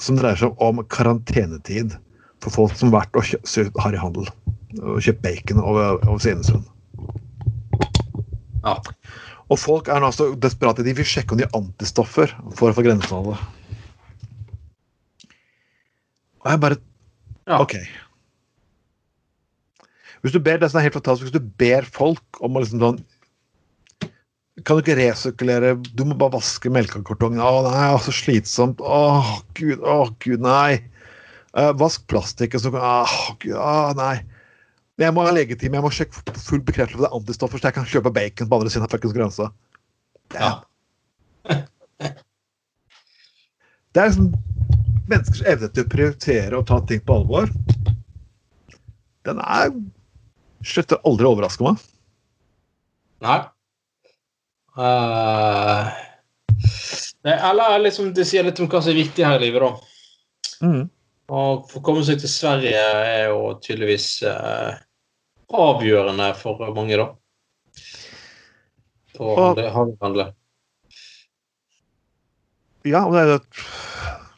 [0.00, 1.94] Som dreier seg om karantenetid
[2.42, 4.26] for folk som har vært og har i harryhandel
[4.82, 6.64] og kjøpt bacon over, over Svinesund.
[8.64, 8.74] Ja.
[9.54, 10.82] Og folk er nå så desperate.
[10.86, 13.38] De vil sjekke om de har antistoffer for å få grensehandel.
[16.42, 16.80] Og jeg bare
[17.44, 17.60] Ja.
[17.60, 17.74] OK.
[20.24, 22.80] Hvis du ber det som er helt fantastisk, hvis du ber folk om å liksom
[22.80, 23.02] sånn
[24.64, 27.42] Kan du ikke resirkulere Du må bare vaske melkekartongen.
[27.42, 28.80] Å nei, så slitsomt.
[28.80, 30.80] Å gud, å gud, nei.
[31.54, 34.16] Uh, vask plastikken så kan Å gud, å nei.
[34.94, 37.68] Men jeg må ha legetime, jeg må sjekke full bekreftelse på det er antistoffer, så
[37.70, 39.48] jeg kan kjøpe bacon på andre siden av fuckings grensa.
[40.34, 40.52] Ja.
[43.94, 44.30] Det er liksom
[45.10, 47.50] menneskers evne til å prioritere og ta ting på alvor.
[49.26, 49.74] Den er
[50.64, 51.82] slutter aldri å overraske meg.
[53.24, 53.38] Nei.
[54.74, 55.90] Uh,
[57.24, 59.70] det, eller liksom, det sier litt om hva som er viktig her i livet, da.
[60.64, 60.82] Mm.
[61.32, 64.74] Og få å komme seg til Sverige er jo tydeligvis eh,
[65.54, 67.06] avgjørende for mange, da.
[69.16, 70.32] På Og- det handle.
[72.84, 73.38] Ja, og det er det,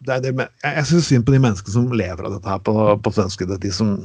[0.07, 2.49] det er det, med- jeg, jeg syns synd på de menneskene som lever av dette
[2.53, 3.59] her på, på svenskedet.
[3.65, 3.97] De som,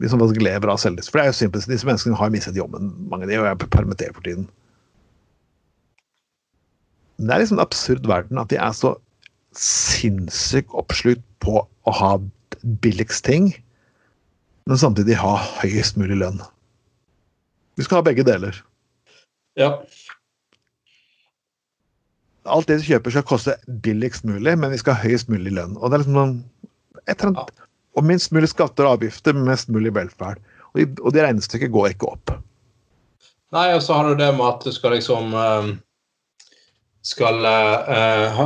[0.00, 1.10] de som faktisk lever av selvdisiplin.
[1.12, 3.60] For det er jo simpelthen, disse menneskene har mistet jobben, mange av de, og er
[3.68, 4.48] permittert for tiden.
[7.20, 8.94] Det er liksom en absurd verden at de er så
[9.56, 12.12] sinnssykt oppslukt på å ha
[12.84, 13.50] billigst ting,
[14.68, 16.42] men samtidig ha høyest mulig lønn.
[17.78, 18.56] Vi skal ha begge deler.
[19.58, 19.80] Ja.
[22.50, 25.76] alt det du kjøper skal koste billigst mulig, men vi skal ha høyest mulig lønn.
[25.78, 27.42] Og det er liksom noen,
[27.98, 30.38] Og minst mulig skatter og avgifter, mest mulig velferd.
[30.72, 32.32] Og, og det regnestykket går ikke opp.
[33.50, 35.72] Nei, og så har du det med at du skal liksom eh,
[37.02, 38.40] Skal eh,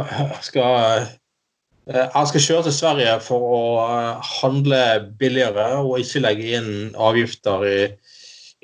[0.47, 1.07] Skal
[1.91, 4.83] eh, Han skal kjøre til Sverige for å eh, handle
[5.21, 7.81] billigere og ikke legge inn avgifter i,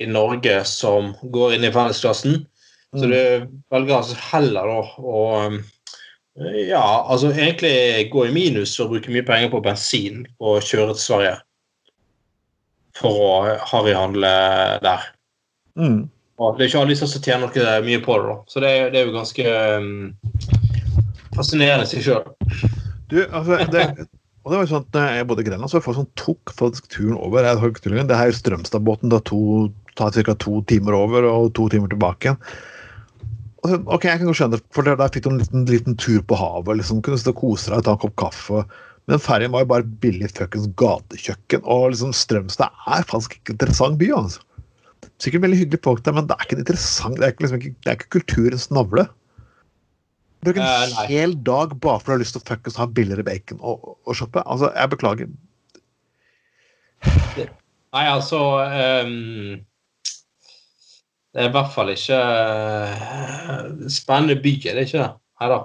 [0.00, 2.44] i Norge som går inn i fellesklassen.
[2.90, 3.10] Så Mm.
[3.12, 5.18] du velger altså heller da å
[6.66, 11.04] ja, altså egentlig gå i minus og bruke mye penger på bensin og kjøre til
[11.04, 11.36] Sverige
[12.98, 13.30] for å
[13.70, 14.32] harryhandle
[14.82, 15.06] der.
[15.78, 16.08] Mm.
[16.40, 18.36] Og det er ikke alle som tjener noe mye på det, da.
[18.48, 19.44] Så det, det er jo ganske
[19.76, 19.90] um,
[21.36, 22.24] fascinerende i seg sjøl.
[23.10, 23.84] Du, altså, det,
[24.40, 26.52] og det var jo sånn at jeg bodde i Grenland, så jeg folk som tok
[26.56, 27.44] faktisk turen over.
[27.44, 29.12] Jeg Det her er Strømstadbåten.
[29.12, 29.20] Det
[30.00, 30.34] tar ca.
[30.34, 32.40] to timer over og to timer tilbake igjen.
[33.60, 35.96] Og så, ok, jeg kan godt skjønne det, for der, fikk du en liten, liten
[36.00, 36.80] tur på havet.
[36.80, 38.64] liksom, Kunne stå og kose deg, ta en kopp kaffe.
[39.10, 41.66] Men ferjen var jo bare billig fuckings gatekjøkken.
[41.68, 44.08] Og liksom Strømstad er faktisk ikke en interessant by.
[44.16, 44.40] altså.
[45.20, 47.76] Sikkert veldig hyggelige folk der, men det er ikke interessant, det er ikke, liksom, ikke,
[47.84, 49.04] det er ikke kulturens navle.
[50.40, 53.24] Bruke en uh, hel dag bare for å ha lyst til å fuckings ha billigere
[53.26, 54.40] bacon og, og shoppe.
[54.48, 55.28] Altså, jeg beklager.
[57.90, 59.60] Nei, altså um,
[61.32, 65.12] Det er i hvert fall ikke uh, spennende by, er det ikke det?
[65.40, 65.62] Nei da.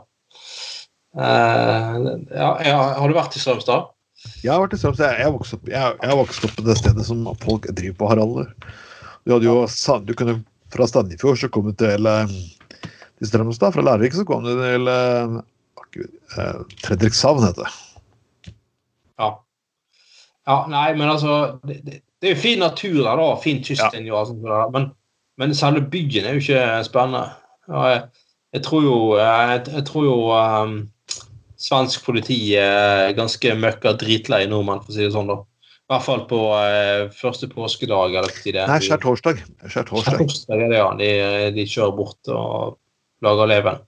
[1.16, 2.00] Uh,
[2.36, 3.94] ja, ja, har du vært i Strømstad?
[4.44, 5.14] Jeg har vært i Strømstad.
[5.14, 8.12] Jeg, jeg, vokste opp, jeg, jeg vokste opp på det stedet som folk driver på
[8.12, 8.52] Haralder.
[9.26, 9.66] Du hadde jo
[10.06, 12.34] du kunne Fra Standifjord så kom du til, eh,
[13.18, 13.74] til Strømstad.
[13.74, 15.38] Fra Lærvik så kom du til eh,
[15.96, 18.54] Gud, eh, Fredrikshavn, heter det.
[19.22, 19.30] Ja.
[20.50, 20.58] ja.
[20.68, 23.30] Nei, men altså Det, det, er jo fin natur der, da.
[23.42, 24.44] Fin kystlinje og sånt.
[24.44, 24.90] der, Men,
[25.38, 27.30] men selve byen er jo ikke spennende.
[27.70, 28.04] Ja, jeg,
[28.54, 30.76] jeg tror jo Jeg, jeg tror jo um,
[31.58, 35.32] svensk politi er ganske møkka dritlei nordmenn, for å si det sånn.
[35.32, 35.40] da.
[35.86, 38.16] I hvert fall på eh, første påskedag.
[38.18, 38.64] eller på det.
[38.66, 39.42] Nei, skjærtorsdag.
[39.70, 40.24] Skjærtorsdag.
[40.50, 40.88] Er det, ja.
[40.98, 41.10] De,
[41.54, 42.80] de kjører bort og
[43.22, 43.84] lager leven.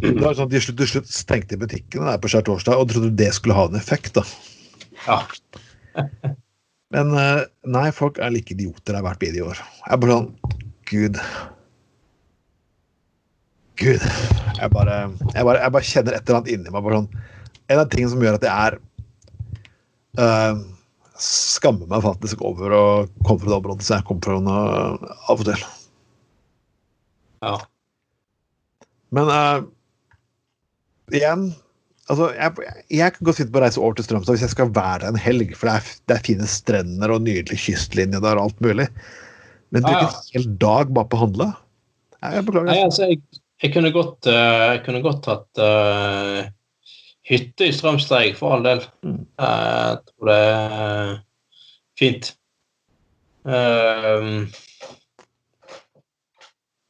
[0.00, 3.10] Det var sånn at De slutt, til slutt stengte butikkene der på skjærtorsdag og trodde
[3.18, 4.16] det skulle ha en effekt.
[4.16, 4.24] da.
[5.04, 5.18] Ja.
[6.94, 9.60] Men eh, nei, folk er like idioter jeg har vært i år.
[9.60, 10.30] Jeg er bare sånn
[10.86, 11.20] Gud.
[13.76, 14.06] Gud.
[14.56, 14.96] Jeg bare,
[15.34, 16.88] jeg bare, jeg bare kjenner et eller annet inni meg.
[16.96, 17.10] sånn,
[17.68, 18.78] En av tingene som gjør at jeg er
[20.24, 20.64] eh,
[21.22, 22.84] Skammer meg faktisk over å
[23.24, 24.56] komme fra det området som jeg kommer fra nå,
[25.32, 25.62] av og til.
[27.46, 27.56] ja.
[29.14, 29.62] Men uh,
[31.14, 31.46] igjen
[32.10, 34.72] altså, jeg, jeg kan godt sitte på å reise over til Strømstad hvis jeg skal
[34.74, 38.40] være der en helg, for det er, det er fine strender og nydelig kystlinje der
[38.40, 38.88] og alt mulig.
[39.74, 40.12] Men bruke Ja, ja.
[40.12, 41.48] en hel dag bare på å handle?
[42.18, 42.70] Nei, jeg beklager.
[42.70, 46.52] Nei, altså, jeg, jeg kunne godt uh, jeg kunne godt hatt eh,
[47.26, 48.82] hytte i Strømstad, for all del.
[49.04, 49.20] Mm.
[49.40, 51.14] Eh, jeg tror det er
[51.98, 52.32] fint.
[53.46, 54.46] Ehm,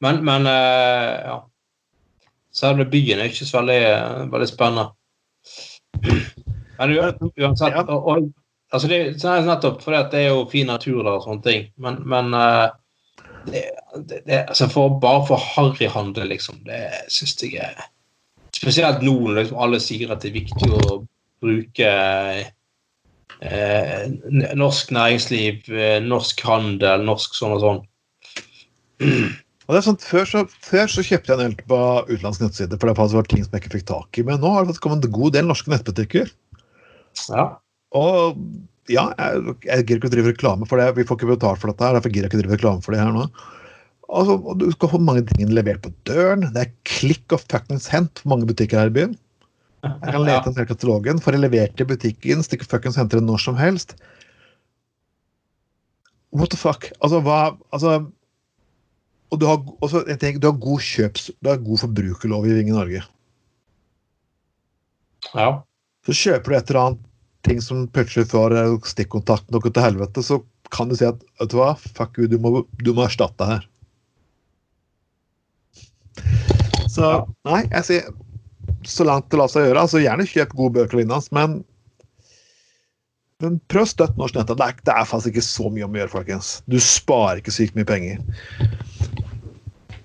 [0.01, 1.37] men men eh, ja.
[2.57, 4.87] Selve byen er ikke så veldig, veldig spennende.
[6.79, 6.93] Men
[7.37, 7.83] uansett Ja.
[7.83, 8.31] og, og,
[8.73, 11.25] altså det, så er det nettopp fordi at det er jo fin natur der og
[11.25, 12.65] sånne ting, men, men eh,
[13.45, 13.63] det,
[14.09, 16.81] det, det, altså for, bare for harryhandel, liksom, det
[17.13, 17.85] syns jeg er
[18.57, 21.01] Spesielt nå når liksom alle sier at det er viktig å
[21.43, 21.89] bruke
[23.39, 24.05] eh,
[24.57, 27.83] norsk næringsliv, eh, norsk handel, norsk sånn og sånn.
[29.67, 32.79] Og det er sånn, før, så, før så kjøpte jeg en øl på utenlandske nettsider,
[32.79, 34.23] for det var ting som jeg ikke fikk tak i.
[34.25, 36.31] Men nå har det kommet en god del norske nettbutikker.
[37.27, 37.45] Ja.
[37.97, 38.41] Og
[38.87, 40.93] Ja, jeg, jeg gidder ikke å drive reklame for det.
[40.95, 41.83] Vi får ikke betalt for dette.
[41.83, 43.25] her, Derfor gidder jeg ikke å drive reklame for det her nå.
[44.07, 46.45] Altså, Du skal få mange ting levert på døren.
[46.55, 49.15] Det er klikk og fuckings hent for mange butikker her i byen.
[49.83, 53.27] Jeg kan lete den hele katalogen, får det levert i butikken, stikke fuckings henter det
[53.27, 53.97] når som helst.
[56.35, 56.89] What the fuck?
[57.01, 58.11] Altså, hva Altså
[59.31, 61.31] Og du har, også, jeg tenker, du har god kjøps...
[61.43, 63.01] Du har god forbrukerlovgivning i Norge.
[65.35, 65.47] Ja.
[66.07, 67.01] Så kjøper du et eller annet
[67.43, 70.39] ting som plutselig får eh, stikkontakten går til helvete, så
[70.71, 73.67] kan du si at vet du hva, fuck you, du må, du må erstatte her.
[76.97, 77.09] Så
[77.47, 78.13] nei, jeg sier
[78.87, 79.83] så langt det lar seg gjøre.
[79.83, 81.59] altså Gjerne kjøp gode bøker lignende, men
[83.43, 84.49] men prøv å støtte norsk nett.
[84.49, 86.47] Det er, det er faktisk ikke så mye om å gjøre, folkens.
[86.65, 88.23] Du sparer ikke sykt mye penger.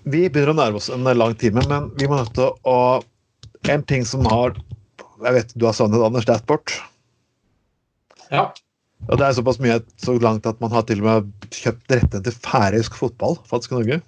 [0.02, 2.78] Vi begynner å nærme oss en lang time, men vi må nødt til å
[3.70, 4.56] En ting som har
[5.22, 6.40] Jeg vet du har savnet Anders, er
[8.32, 8.48] ja.
[9.06, 12.24] Og det er såpass mye så langt at man har til og med kjøpt rettene
[12.26, 13.98] til færøysk fotball faktisk i Norge.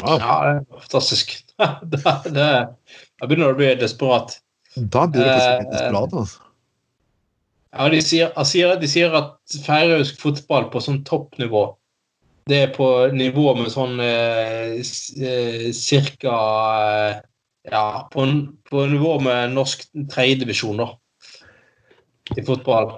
[0.00, 0.16] Wow.
[0.22, 1.34] Ja, det er fantastisk.
[1.92, 2.02] det,
[2.34, 2.52] det,
[3.20, 4.38] da begynner å bli desperat.
[4.76, 6.14] Da blir plutselig litt Eh, desperat.
[6.22, 6.46] Altså.
[7.70, 11.68] Ja, de sier, de sier at færøysk fotball på sånn toppnivå
[12.50, 16.38] Det er på nivå med sånn eh, eh, cirka
[16.86, 17.20] eh,
[17.70, 18.26] Ja, på,
[18.70, 20.88] på nivå med norsk tredjedivisjon, da.
[22.34, 22.94] I fotball.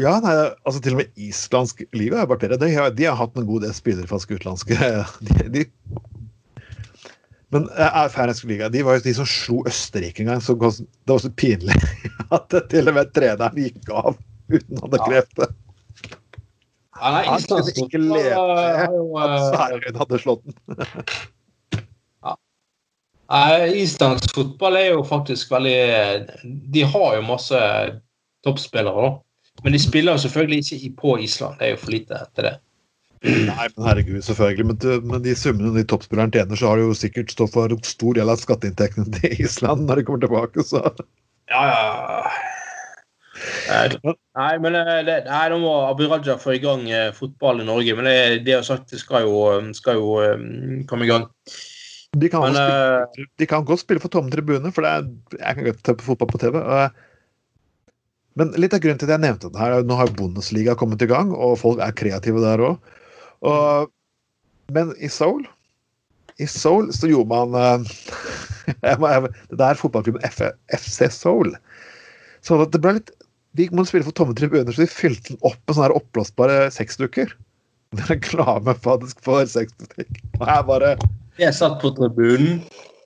[0.00, 0.32] Ja, nei,
[0.64, 2.58] altså Til og med islandsk liga har vært bedre.
[2.64, 4.78] De har, de har hatt en god del spillere fra utenlandske.
[5.28, 5.66] De, de,
[7.54, 10.40] men uh, færøysk liga de var jo de som slo Østerrike en gang.
[10.42, 11.76] Så det var så pinlig
[12.34, 14.16] at det til og med treneren gikk av
[14.50, 15.06] uten hadde Ja.
[15.06, 15.52] krevd det.
[16.94, 20.54] Han kunne ikke leve med At eh, hadde slått den.
[23.80, 25.78] Islandsk fotball er jo faktisk veldig
[26.74, 27.60] De har jo masse
[28.44, 29.14] toppspillere, da.
[29.64, 31.58] Men de spiller jo selvfølgelig ikke på Island.
[31.58, 32.54] Det er jo for lite etter det.
[33.24, 34.66] Nei, men herregud, selvfølgelig.
[34.68, 37.72] Men, du- men de summene de toppspilleren tjener, så har det jo sikkert stått for
[37.72, 40.82] en stor del av skatteinntektene til Island når de kommer tilbake, så
[41.52, 42.34] Ja, ja.
[43.68, 47.66] Nei, men eh, det, nei, nå må Abu Raja få i gang eh, fotball i
[47.66, 47.96] Norge.
[47.98, 48.16] Men det,
[48.46, 49.40] det har sagt, det skal jo,
[49.76, 50.44] skal jo eh,
[50.90, 51.26] komme i gang.
[52.14, 55.08] De kan, Men eh, spille, de kan godt spille for tomme tribuner, for det er,
[55.40, 56.60] jeg kan godt se på fotball på TV.
[58.38, 61.10] Men litt av grunnen til at jeg nevnte det her, nå har Bundesliga kommet i
[61.10, 62.94] gang, og folk er kreative der òg.
[64.74, 65.44] Men i Seoul
[66.36, 67.90] i Seoul så gjorde man eh,
[69.50, 70.40] Det der fotballklubben F,
[70.72, 71.54] FC Seoul.
[72.42, 73.12] Så det ble litt
[73.54, 77.30] De måtte spille for tomme tribuner, så de fylte den opp med sånne oppblåsbare sexdukker.
[77.94, 80.18] Det er reklame faktisk for sexbutikk.
[80.40, 80.96] Og jeg bare
[81.38, 82.64] jeg satt på tribunen.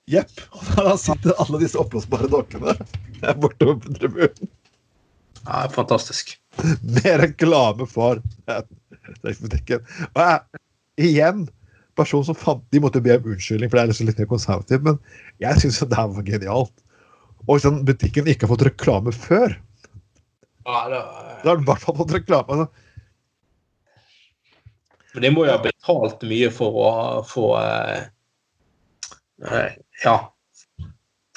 [0.09, 0.41] Jepp.
[0.57, 2.73] Og da sitter alle disse oppblåsbare dokkene
[3.19, 4.49] der borte på tribunen.
[5.43, 6.33] Ja, fantastisk.
[6.81, 8.23] Med reklame for
[9.09, 9.95] eh.
[10.09, 10.61] Og jeg,
[11.09, 11.47] igjen
[11.99, 14.85] person som fant, De måtte be om unnskyldning, for det er liksom litt mer konservativt,
[14.85, 14.99] men
[15.43, 16.85] jeg syns det her var genialt.
[17.47, 19.57] Og hvis den butikken ikke har fått reklame før,
[20.69, 20.99] Ja, det,
[21.41, 22.55] da har den i hvert fall fått reklame.
[22.55, 22.67] Altså,
[25.13, 26.89] men de må jo ha betalt mye for å
[27.25, 27.97] få uh,
[30.03, 30.17] Ja.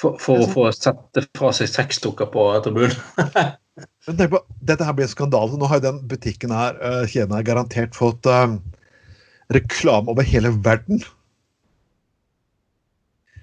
[0.03, 2.97] For, for å få sette fra seg sexdukker på tribunen.
[4.07, 5.57] Men tenk på, Dette her blir en skandale.
[5.59, 8.57] Nå har jo den butikken her, eh, kjeden her garantert fått um,
[9.53, 11.03] reklame over hele verden.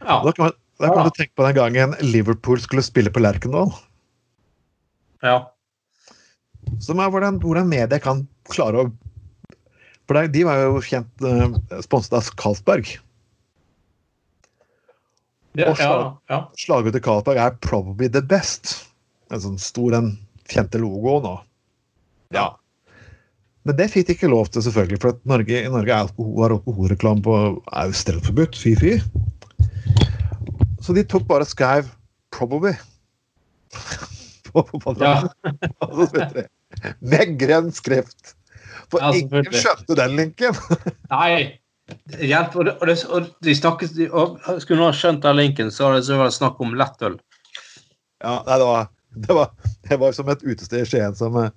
[0.01, 0.21] Ja.
[0.25, 3.73] Da kan, man, da kan du tenke på den gangen Liverpool skulle spille på Lerkendal.
[5.25, 5.41] ja.
[6.79, 8.91] Som er hvordan, hvordan media kan klare å
[10.07, 12.89] For de var jo kjent uh, sponset av Carlsberg.
[15.59, 15.95] Ja, Og ja,
[16.31, 16.39] ja.
[16.59, 18.87] slaget til Carlsberg er 'probably the best'.
[19.31, 20.19] En sånn stor, den
[20.51, 21.29] kjente logoen.
[21.31, 21.41] Og.
[22.35, 22.49] Ja.
[23.69, 25.01] Men det fikk de ikke lov til, selvfølgelig.
[25.03, 28.59] For at Norge, i Norge er alkohol, har alkoholreklame på er jo strengt forbudt.
[28.59, 28.97] Fy-fy.
[30.81, 31.91] Så de tok bare skrev
[32.35, 32.79] 'probably'
[34.51, 36.45] på på spilte de.
[37.01, 38.37] Med grønn skrift.
[38.91, 40.57] For Ja, ingen skjønte den linken.
[41.15, 41.59] Nei.
[42.19, 42.57] Hjelp.
[42.57, 46.19] Og, det, og, de snakket og, Skulle du ha skjønt den linken, så hadde det
[46.23, 47.19] vært snakk om lettøl.
[48.21, 48.91] Ja, nei, det var,
[49.27, 49.51] det var,
[49.89, 51.51] det var som et utested i Skien som eh,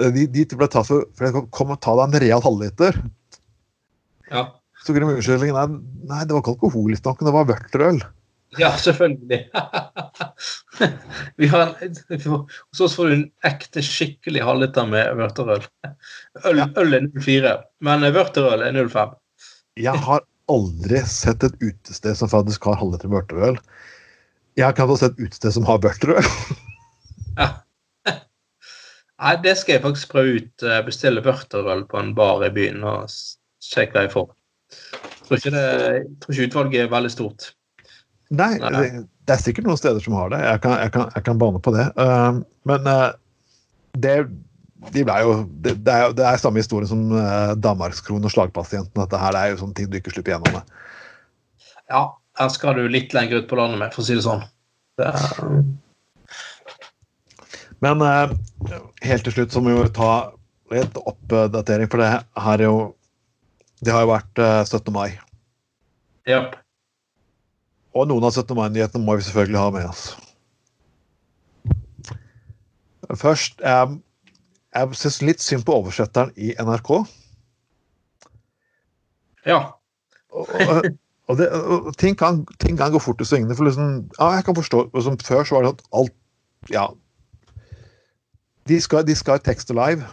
[0.00, 2.96] de, de ble tatt for for kom- og ta deg en real halvliter.
[4.30, 4.46] Ja.
[4.80, 5.66] Så kunne de med unnskyldning nei,
[6.08, 7.98] nei, det var ikke alkoholstanken, det var vørterøl.
[8.58, 9.40] ja, selvfølgelig.
[11.40, 15.66] Vi har en, hos oss får du en ekte, skikkelig halvliter med vørterøl.
[16.46, 16.66] Øl, Ja.
[16.80, 17.52] øl er 04,
[17.84, 19.12] men vørterøl er 05.
[19.78, 23.60] Jeg har aldri sett et utested som faktisk har halvliter vørterøl.
[24.60, 26.26] Jeg har få sett et utested som har børterød.
[27.38, 27.46] Ja.
[29.20, 30.64] Nei, det skal jeg faktisk prøve ut.
[30.84, 34.28] Bestille børterøl på en bar i byen og se hva jeg får.
[35.26, 37.50] Tror ikke, det, jeg tror ikke utvalget er veldig stort.
[38.30, 38.70] Nei, Nei.
[38.74, 40.40] det, det er sikkert noen steder som har det.
[40.42, 41.86] Jeg kan, jeg kan, jeg kan bane på det.
[41.98, 42.40] Uh,
[42.70, 43.10] men uh,
[43.98, 44.14] det,
[44.94, 45.34] de jo,
[45.64, 48.94] det, det, er, det er samme historie som uh, Danmarkskronen og slagpasienten.
[49.02, 50.74] Dette her det er jo sånne ting du ikke slipper gjennom med.
[51.90, 52.04] Ja,
[52.40, 54.44] her skal du litt lenger ut på landet med, for å si det sånn.
[55.00, 55.10] Det
[57.84, 58.32] Men uh,
[59.04, 60.12] helt til slutt så må vi jo ta
[60.72, 62.80] litt oppdatering, for det her er jo
[63.80, 64.92] Det har jo vært uh, 17.
[64.92, 65.08] mai.
[66.28, 66.42] Ja.
[67.96, 68.52] Og noen av 17.
[68.56, 70.02] mai-nyhetene må vi selvfølgelig ha med oss.
[73.18, 73.96] Først Jeg,
[74.76, 76.92] jeg syns litt synd på oversetteren i NRK.
[79.48, 79.62] Ja.
[80.30, 80.90] Og, og,
[81.30, 83.54] og, det, og ting, kan, ting kan gå fort i svingene.
[83.56, 86.16] For liksom, ja, jeg kan forstå liksom, Før så var det sånn at alt
[86.74, 86.86] Ja.
[88.68, 90.04] De skal, de skal tekst live.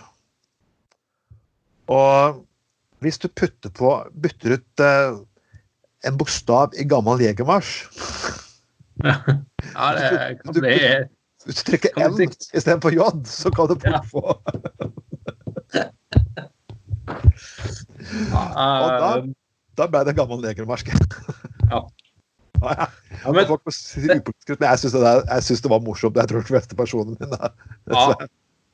[1.92, 2.44] Og
[3.04, 3.92] hvis du putter på
[4.22, 5.18] Bytter ut eh,
[6.08, 7.74] en bokstav i gammel jegermarsj
[9.06, 9.14] ja,
[9.94, 10.78] det kan bli
[11.46, 14.24] Hvis du trykker N istedenfor J, så kan du fort få
[18.34, 18.44] ja,
[18.98, 19.47] da-
[19.78, 20.94] Da ble det gammel negermarsk.
[21.68, 21.82] Ja.
[22.62, 23.32] Ja, ja.
[23.36, 26.16] men, jeg syns det, er- det var morsomt.
[26.16, 27.50] Jeg tror de fleste personene mine
[27.92, 28.06] ja,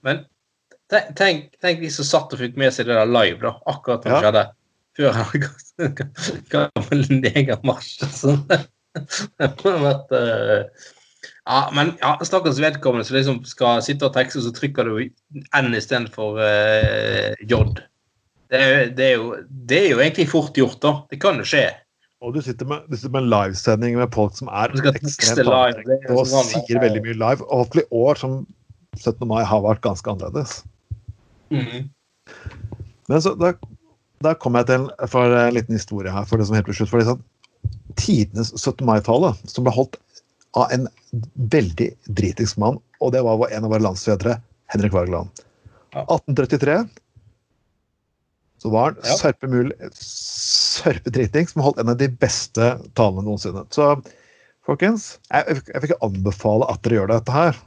[0.06, 0.20] men
[0.94, 4.14] tenk, tenk, de som satt og fikk med seg det der live, da, akkurat da
[4.14, 4.44] det skjedde.
[5.00, 5.46] Før han
[6.54, 8.06] gammel negermarsj.
[8.14, 8.44] Sånn.
[9.42, 10.84] Det ha vært eh,
[11.50, 15.00] Ja, men ja, stakkars vedkommende som liksom skal sitte og tekste, så trykker du
[15.58, 17.64] N istedenfor uh, J.
[18.54, 19.30] Det er, det, er jo,
[19.70, 20.92] det er jo egentlig fort gjort, da.
[21.10, 21.66] Det kan jo skje.
[22.24, 26.20] Og du sitter med, du sitter med en livesending med folk som er ekstremt jo
[26.22, 27.48] og sier veldig mye live.
[27.50, 28.38] Og hopefully år som
[29.02, 29.26] 17.
[29.28, 30.62] mai har vært ganske annerledes.
[31.52, 31.90] Mhm.
[33.12, 33.52] Men så da,
[34.24, 36.24] da kom jeg til for en liten historie her.
[36.30, 37.26] for det som helt til slutt, det sånn,
[38.00, 38.86] Tidenes 17.
[38.88, 39.98] mai-tale, som ble holdt
[40.56, 40.88] av en
[41.52, 44.38] veldig dritings mann, og det var en av våre landsfedre,
[44.72, 45.44] Henrik Wergeland.
[45.94, 46.06] Ja.
[46.06, 46.78] 1833
[48.64, 49.18] så var han Ja.
[49.20, 53.66] sørpemul sørpedriting som holdt en av de beste talene noensinne.
[53.76, 53.90] Så
[54.64, 57.60] folkens, jeg, jeg vil ikke anbefale at dere gjør dette her.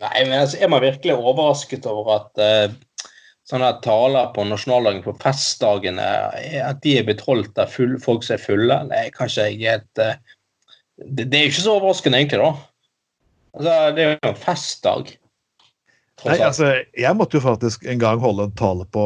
[0.00, 3.10] Nei, men altså, er man virkelig overrasket over at uh,
[3.48, 8.24] sånne taler på nasjonaldagen på festdagene eh, At de er blitt holdt der full, folk
[8.26, 8.80] som er fulle?
[8.90, 10.16] Nei, kanskje jeg helt uh,
[10.96, 12.50] det, det er jo ikke så overraskende, egentlig, da.
[13.56, 15.16] Altså, det er jo en festdag.
[16.24, 19.02] Nei, altså, jeg måtte jo faktisk en gang holde en tale på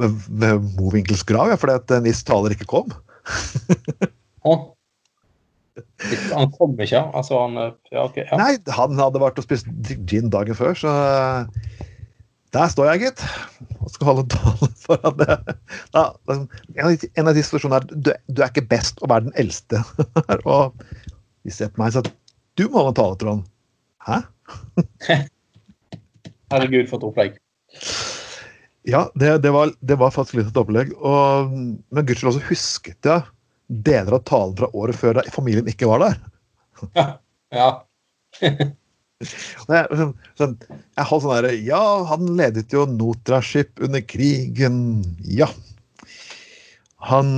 [0.00, 2.88] ved, ved Mowinkels grav, ja, fordi at en viss taler ikke kom.
[4.44, 4.58] Han
[6.56, 8.36] kom ikke, altså han eh, Ja, okay, Ja.
[8.40, 9.66] Nei, han hadde vært og spist
[10.10, 11.40] gin dagen før, så eh,
[12.56, 13.20] der står jeg, gitt.
[13.78, 15.36] Og skal holde en tale foran det,
[15.94, 18.94] da, liksom, en, av de, en av de situasjonene er du, du er ikke best
[19.00, 19.76] å være den eldste.
[20.42, 20.60] og
[21.46, 22.06] de ser på meg og sier
[22.58, 23.42] du må holde en tale, Trond.
[24.04, 24.16] Hæ?
[26.50, 27.38] Herregud, for et opplegg.
[28.88, 30.92] Ja, det, det, var, det var faktisk litt et opplegg.
[30.96, 33.26] Og, men gudskjelov så husket jeg
[33.86, 36.20] deler av talen fra året før da familien ikke var der.
[36.96, 37.06] Ja.
[37.54, 37.70] ja.
[38.40, 40.54] jeg, sånn, sånn,
[40.96, 44.78] jeg holdt sånn derre Ja, han ledet jo Notraship under krigen.
[45.28, 45.50] Ja.
[47.10, 47.28] Han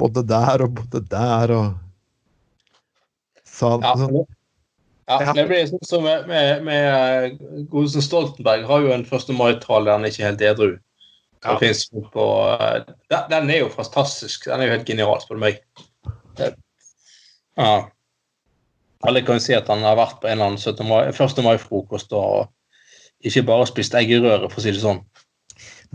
[0.00, 1.82] bodde der og bodde der og
[3.46, 4.24] Sa han Ja, sånn,
[5.06, 7.34] ja, det blir sånn som med, med, med eh,
[7.70, 9.28] Godesen Stoltenberg har jo en 1.
[9.38, 10.70] mai-tale der han ikke er helt edru.
[11.46, 11.58] Ja.
[12.10, 12.24] På
[12.56, 12.80] eh,
[13.12, 14.48] den, den er jo fantastisk.
[14.50, 15.60] Den er jo helt genial, spør du meg.
[17.56, 17.76] Ja.
[19.06, 21.42] Alle kan jo si at han har vært på en eller annen mai, 1.
[21.44, 22.48] mai-frokost og
[23.26, 24.98] ikke bare spist egg i røret, for å si det sånn.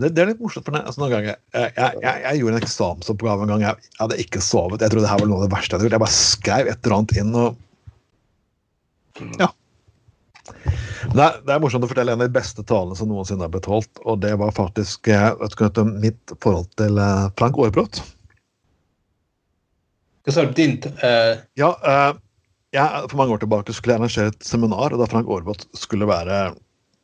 [0.00, 2.64] det, det er litt morsomt, for altså, noen ganger jeg, jeg, jeg, jeg gjorde en
[2.64, 3.66] eksamensoppgave en gang.
[3.66, 4.80] Jeg, jeg hadde ikke sovet.
[4.80, 5.98] Jeg trodde det her var noe av det verste jeg hadde gjort.
[5.98, 7.36] Jeg bare skrev et eller annet inn.
[7.36, 7.60] og
[9.40, 9.50] ja.
[11.12, 13.52] Det er, det er morsomt å fortelle en av de beste talene som noensinne har
[13.52, 14.00] blitt holdt.
[14.06, 18.00] Og det var faktisk eh, vet du, mitt forhold til eh, Frank Aarebrot.
[20.22, 20.52] Hva sa du?
[20.54, 21.40] Din uh...
[21.58, 22.12] Ja, uh,
[22.72, 26.06] jeg, for mange år tilbake skulle jeg arrangere et seminar, og da Frank Aarebrot skulle
[26.08, 26.54] være,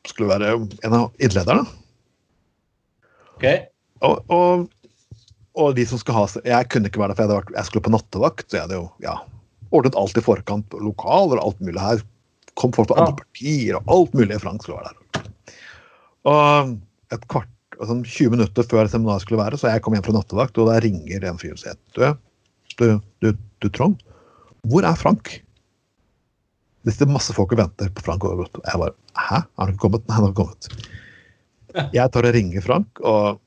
[0.09, 1.66] skulle være en av idrettslederne.
[3.38, 3.48] OK?
[4.06, 4.68] Og, og,
[5.59, 7.68] og de som skal ha Jeg kunne ikke være der, for jeg, hadde vært, jeg
[7.68, 8.46] skulle på nattevakt.
[8.46, 9.18] Så jeg hadde jo ja,
[9.74, 10.78] ordnet alt i forkant.
[10.82, 12.02] Lokaler og alt mulig her.
[12.58, 14.40] Kom folk fra andre partier og alt mulig.
[14.42, 15.28] Frank skulle være der.
[16.28, 16.76] Og
[17.14, 20.58] et kvart, sånn 20 minutter før seminaret skulle være, så jeg kom hjem fra nattevakt,
[20.58, 22.02] og da ringer en fyr og sier du,
[22.78, 22.88] du,
[23.22, 23.28] du,
[23.62, 24.00] du, Trond,
[24.68, 25.30] hvor er Frank?
[26.84, 29.40] Det sitter masse folk og venter på Frank Og Jeg bare Hæ?
[29.42, 30.04] Har han ikke kommet?
[30.06, 30.88] Nei, han har ikke kommet.
[31.94, 33.40] Jeg tar og ringer Frank, og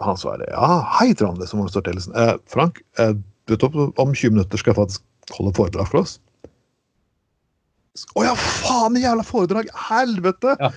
[0.00, 1.40] han svarer ja, hei, Trond.
[1.40, 2.00] Det som står til.
[2.16, 3.12] Eh, Frank, eh,
[3.46, 3.66] du vet
[4.00, 5.04] om 20 minutter skal jeg faktisk
[5.36, 6.18] holde foredrag for oss.
[8.16, 8.94] Å ja, faen!
[8.94, 9.70] Det jævla foredrag!
[9.88, 10.54] Helvete!
[10.60, 10.70] Ja.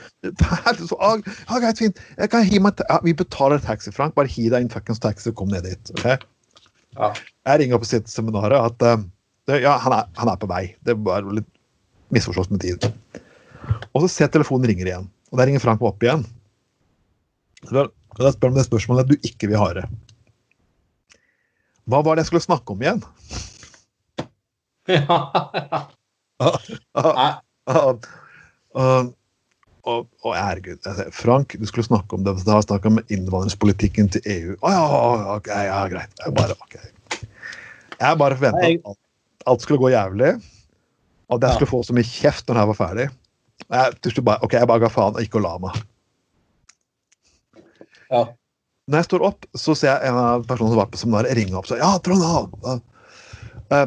[0.80, 2.00] Så, ah, ja, greit, fint.
[2.18, 4.16] Jeg kan hi meg, ja, vi betaler taxi, Frank.
[4.18, 5.94] Bare hi deg inn fuckings taxi og kom ned dit.
[6.00, 6.18] Okay?
[6.98, 7.12] Ja.
[7.50, 9.06] Jeg ringer opp og sier til seminaret at uh,
[9.50, 10.64] det, ja, han er, han er på vei.
[10.88, 11.50] Det var litt
[12.14, 12.90] misforstått med tid.
[13.94, 16.26] Og så ser jeg telefonen ringer igjen, og der ringer Frank opp igjen.
[17.70, 19.88] og da spør han om det spørsmålet du ikke vil høre.
[21.90, 23.02] Hva var det jeg skulle snakke om igjen?
[24.92, 25.20] Ja.
[27.18, 27.32] Nei.
[29.84, 30.80] Og, og herregud,
[31.12, 32.38] Frank, du skulle snakke om det.
[32.46, 34.54] Du har snakka om innvandringspolitikken til EU.
[34.64, 34.84] Å ja,
[35.36, 36.14] okay, ja, greit.
[36.24, 36.86] Jeg bare, okay.
[38.00, 39.02] Jeg bare forventa at alt,
[39.52, 40.32] alt skulle gå jævlig.
[41.28, 43.10] Og at jeg skulle få så mye kjeft når jeg var ferdig.
[43.64, 45.84] Jeg, bare, ok, jeg bare ga faen og gikk og la meg.
[48.14, 48.24] Ja.
[48.88, 51.56] Når jeg står opp, så ser jeg en av personene som var på seminaret, ringe
[51.60, 52.24] opp si ja, Trond,
[53.72, 53.86] ja,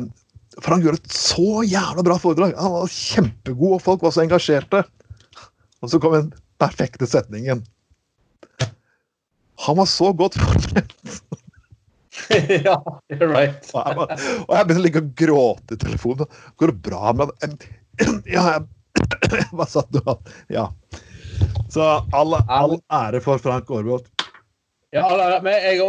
[0.57, 0.65] ja.
[0.67, 2.57] han gjorde et så jævla bra foredrag.
[2.59, 4.83] Han var kjempegod, og folk var så engasjerte.
[5.85, 6.31] Og så kom den
[6.61, 7.65] perfekte setningen.
[9.67, 11.21] Han var så godt forberedt.
[12.67, 12.77] ja,
[13.13, 13.71] you're right.
[13.75, 16.33] Og jeg, begynte å ligge og gråte i telefonen.
[16.57, 17.33] Går det bra med?
[18.29, 18.67] Ja, jeg,
[19.53, 20.71] bare satt og Ja.
[21.73, 21.85] Så
[22.17, 24.09] all, all ære for Frank Aarebrot.
[24.97, 25.81] Ja, men jeg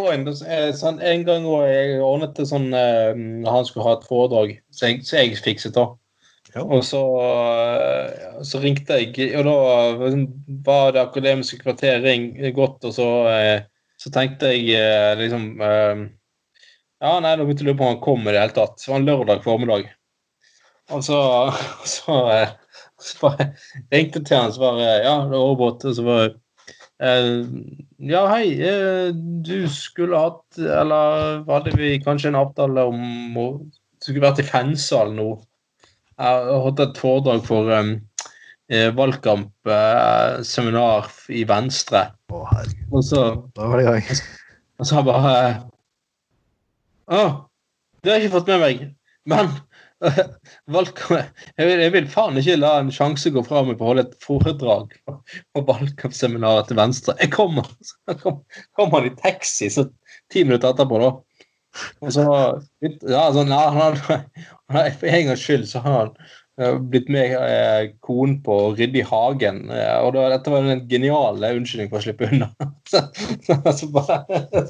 [0.52, 3.16] eh, sånn, en gang var jeg ordnet det sånn eh,
[3.48, 5.86] Han skulle ha et foredrag, så jeg, så jeg fikset det.
[6.56, 6.64] Ja.
[6.64, 9.56] Og så, eh, så ringte jeg, og da
[10.68, 13.08] var det akademiske kvarter ring godt, og så,
[14.02, 18.26] så tenkte jeg liksom Ja, nei, da begynte jeg å lure på om han kom
[18.26, 18.82] i det hele tatt.
[18.82, 19.92] Det var en lørdag formiddag.
[20.96, 21.20] Og så,
[21.96, 22.18] så,
[22.98, 23.52] så bare
[23.94, 25.86] ringte til han, så bare Ja, det var robot.
[25.86, 26.32] Og så bare
[27.00, 28.60] Ja, hei.
[28.62, 29.12] eh,
[29.46, 33.44] Du skulle hatt Eller hadde vi kanskje en avtale om å
[34.02, 35.28] skulle vært i Fensal nå?
[36.18, 37.92] Jeg har hatt et foredrag for um,
[38.74, 42.02] eh, valgkampseminar i Venstre.
[42.34, 42.90] Å, herregud.
[42.90, 43.22] Og så
[43.54, 44.04] Da var det i gang.
[44.80, 45.34] og så bare
[47.14, 47.22] Å,
[48.02, 48.78] det har jeg ikke fått med meg.
[49.30, 49.46] Men
[51.58, 54.96] jeg, vil, faen ikke la en sjanse gå fra meg på å holde et foredrag
[55.08, 55.16] på,
[55.70, 57.16] valgkampseminaret til Venstre.
[57.22, 58.42] Jeg kommer, så kom,
[58.76, 59.88] kommer han i taxi så
[60.34, 61.14] ti minutter etterpå, da.
[62.02, 62.26] Og så
[62.82, 66.10] Ja, sånn, ja, han han For en gangs skyld så har han
[66.60, 69.62] eh, blitt med eh, konen på å rydde i hagen.
[69.72, 72.50] Eh, og da, dette var en genial eh, unnskyldning for å slippe unna.
[72.92, 73.06] så,
[73.46, 74.20] så, bare,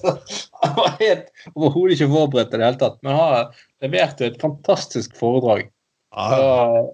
[0.04, 0.18] så,
[0.62, 3.02] han var helt overhodet ikke forberedt i det hele tatt.
[3.08, 5.72] Men han leverte et fantastisk foredrag.
[6.16, 6.94] Ja,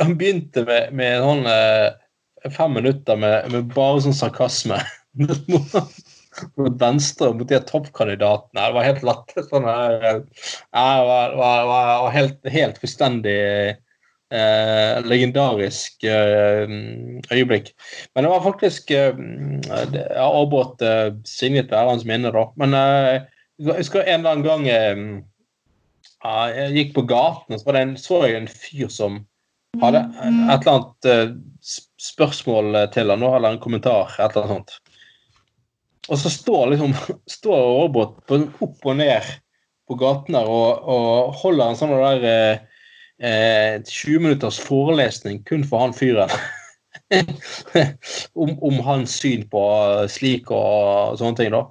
[0.00, 4.80] han begynte med, med sånn eh, fem minutter med, med bare sånn sarkasme.
[5.16, 8.60] mot Venstre mot de toppkandidatene.
[8.60, 9.46] Det var helt latterlig.
[9.48, 13.38] Sånn, eh, det var, var, var, helt, helt fullstendig
[14.34, 16.66] eh, legendarisk eh,
[17.32, 17.72] øyeblikk.
[18.14, 19.16] Men det var faktisk eh,
[19.94, 22.48] det- har avbrutt eh, signet være hans minne, da.
[22.60, 23.24] Men eh,
[23.62, 25.06] jeg husker en eller annen gang eh,
[26.24, 29.22] ja, jeg gikk på gaten, så var det en, så jeg en fyr som
[29.82, 31.34] hadde et eller annet eh,
[32.00, 34.14] spørsmål til han, eller en kommentar.
[34.16, 34.96] et eller annet sånt.
[36.08, 36.94] Og så står liksom
[37.38, 39.34] står Aarebrot opp og ned
[39.86, 42.64] på gaten der og, og holder en sånn der eh,
[43.22, 46.32] eh, 20 minutters forelesning kun for han fyren.
[48.42, 49.62] om, om hans syn på
[50.10, 51.66] slik og sånne ting, da.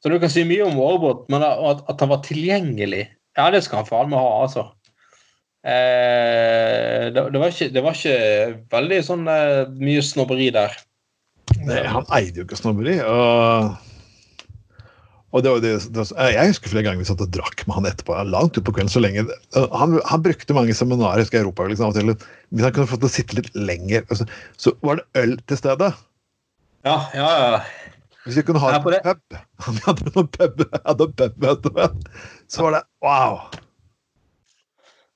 [0.00, 3.04] Så du kan si mye om Aarebrot, men at, at han var tilgjengelig,
[3.40, 4.68] ja, det skal han faen meg ha, altså.
[5.60, 8.16] Eh, det, det, var ikke, det var ikke
[8.72, 10.76] veldig sånn eh, mye snobberi der.
[11.66, 12.96] Nei, han eide jo ikke snobberi.
[13.04, 13.74] Og,
[15.30, 18.16] og det, var det, jeg husker flere ganger vi satt og drakk med han etterpå.
[18.30, 18.92] Langt utpå kvelden.
[18.92, 19.26] så lenge.
[19.76, 21.68] Han, han brukte mange seminarer i Europa.
[21.68, 22.30] Liksom, av og til.
[22.54, 25.60] Hvis han kunne fått til å sitte litt lenger, Så, så var det øl til
[25.60, 25.92] stede.
[26.88, 27.60] Ja, ja, ja.
[28.30, 32.04] Hvis vi kunne ha en pub Han hadde noen pub, hadde pub
[32.46, 33.40] Så var det wow.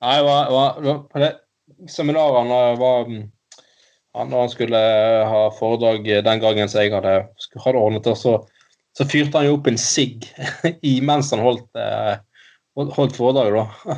[0.02, 6.24] Nei, det var, var, på det eh, var Når han skulle eh, ha foredrag eh,
[6.26, 7.14] den gangen som jeg hadde,
[7.62, 8.36] hadde ordnet det så,
[8.98, 10.26] så fyrte han jo opp en sigg
[11.08, 12.16] mens han holdt, eh,
[12.74, 13.96] holdt, holdt foredraget, da.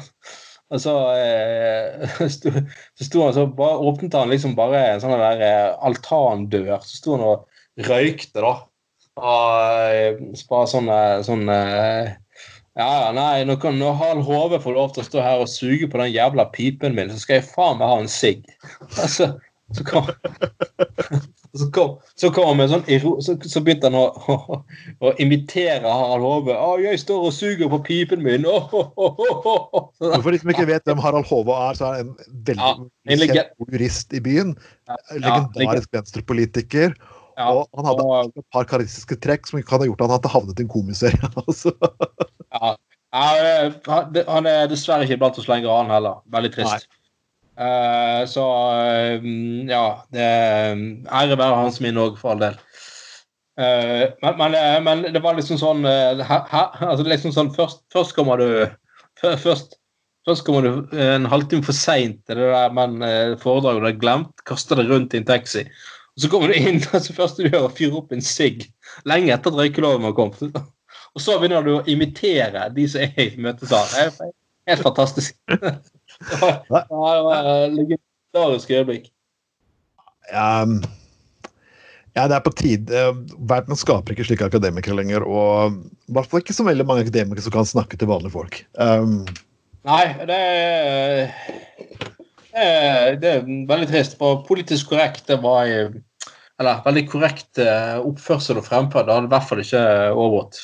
[0.75, 2.53] Og så, eh, sto,
[2.99, 6.73] så sto han så bare åpnet han liksom bare en sånn der eh, altandør.
[6.83, 8.57] Så sto han og røykte, da.
[9.17, 12.15] Eh, så bare sånn, eh, eh,
[12.77, 15.89] Ja, nei, når, kan- når Harald Hove får lov til å stå her og suge
[15.89, 18.45] på den jævla pipen min, så skal jeg faen meg ha en sigg.
[19.01, 19.31] Altså,
[19.73, 20.11] så kom
[21.57, 22.85] så kom, så kom han med sånn
[23.25, 24.61] så, så begynte han å, å,
[25.01, 26.53] å imitere Harald Hove.
[26.53, 29.91] 'Å, jeg står og suger på pipen min.' Oh, oh, oh,
[30.21, 32.75] For de som ikke vet hvem Harald Hove er, så er han en veldig Ja,
[33.09, 34.53] en kjent jurist i byen.
[34.85, 36.93] Ja, Legendarisk venstrepolitiker.
[37.37, 40.17] Ja, og han hadde og- et par karakteristiske trekk som kan ha gjort at han
[40.17, 41.33] hadde havnet i en komiserie.
[41.47, 41.73] Altså.
[42.57, 42.77] Ja,
[43.13, 46.23] eh, han- er dessverre ikke blant oss lenger, han heller.
[46.33, 46.89] Veldig trist.
[47.57, 48.43] Uh, så
[48.85, 49.23] eh,
[49.65, 50.25] ja det,
[51.09, 52.59] Ære være hans minne òg, for all del.
[53.57, 57.81] Uh, men, men, eh, men det var liksom sånn uh, her, altså liksom sånn Først,
[57.95, 58.67] først kommer du
[59.23, 59.79] først,
[60.29, 64.01] først kommer du en halvtime for seint til det der men eh, foredraget du har
[64.03, 64.45] glemt.
[64.45, 65.65] Kaster det rundt i en taxi.
[66.17, 68.65] Så kommer du inn, og så første du gjør, er å fyre opp en sigg
[69.09, 70.57] lenge etter at røykeloven har kommet.
[71.17, 74.13] Og så begynner du å imitere de som er i møtesalen.
[74.17, 74.35] Det er
[74.67, 75.37] Helt fantastisk.
[76.17, 79.11] Det var, det var et legendarisk øyeblikk.
[80.33, 80.79] Um,
[82.17, 83.03] ja, det er på tide.
[83.51, 85.27] Verden skaper ikke slike akademikere lenger.
[85.29, 88.63] Og i hvert fall ikke så veldig mange akademikere som kan snakke til vanlige folk.
[88.81, 89.27] Um,
[89.87, 91.21] Nei, det er,
[92.57, 94.17] eh, det er veldig trist.
[94.19, 96.01] For politisk korrekt det var i-
[96.61, 99.09] Eller veldig korrekt eh, oppførsel og fremferd.
[99.09, 99.85] Det hadde i hvert fall ikke
[100.17, 100.63] overgått.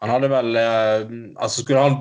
[0.00, 1.02] Han hadde vel eh,
[1.36, 1.98] Altså, skulle han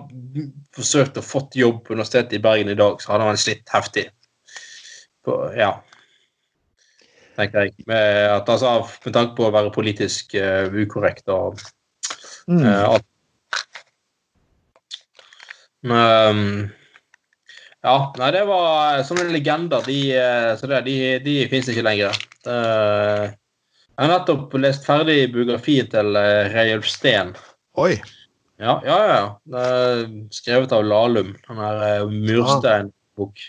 [0.75, 4.05] forsøkt å fått jobb på Universitetet i Bergen i dag, så hadde han slitt heftig.
[5.25, 5.73] På, ja.
[7.39, 7.75] Tenker jeg.
[7.89, 8.05] Med,
[8.35, 11.59] at, altså, med tanke på å være politisk uh, ukorrekt og
[12.51, 13.07] eh, alt.
[15.87, 16.69] Men
[17.85, 19.84] ja, nei, det var sånne legender.
[19.88, 22.18] De, eh, så det, de, de fins ikke lenger.
[22.47, 27.34] Eh, jeg har nettopp lest ferdig biografien til eh, Reiulf Steen.
[27.80, 27.93] Oi.
[28.60, 29.22] Ja, ja, ja.
[29.47, 30.01] Det er
[30.35, 31.31] skrevet av Lahlum.
[31.47, 33.43] Den eh, mursteinbok.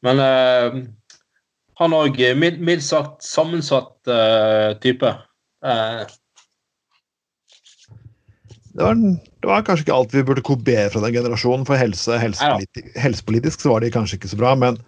[0.00, 0.78] Men uh,
[1.80, 5.10] han òg mildt sagt sammensatt uh, type.
[5.60, 6.02] Eh,
[8.80, 12.16] Det var, det var kanskje ikke alt vi burde kopiere fra den generasjonen, for helse,
[12.22, 14.78] helsepoliti helsepolitisk så var de kanskje ikke så bra, men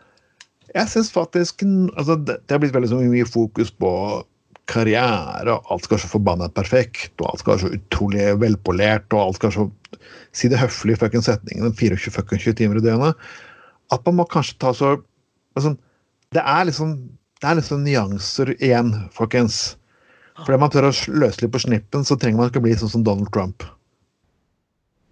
[0.72, 3.92] jeg syns faktisk altså det, det har blitt veldig så mye fokus på
[4.70, 9.08] karriere, og alt skal være så forbanna perfekt, og alt skal være så utrolig velpolert,
[9.12, 9.70] og alt skal være så
[10.32, 13.26] Si det høflige fuckings setningen 24 fuckings 20 timer i døgnet.
[13.92, 14.94] At man må kanskje ta så
[15.52, 15.74] altså,
[16.32, 16.94] Det er liksom
[17.42, 19.74] det er liksom nyanser igjen, folkens.
[20.38, 23.02] Fordi man tør å løse litt på snippen, så trenger man ikke bli sånn som
[23.06, 23.66] Donald Trump.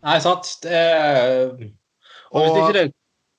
[0.06, 0.56] Nei, sant.
[0.62, 1.72] Det
[2.32, 2.93] Og Og- det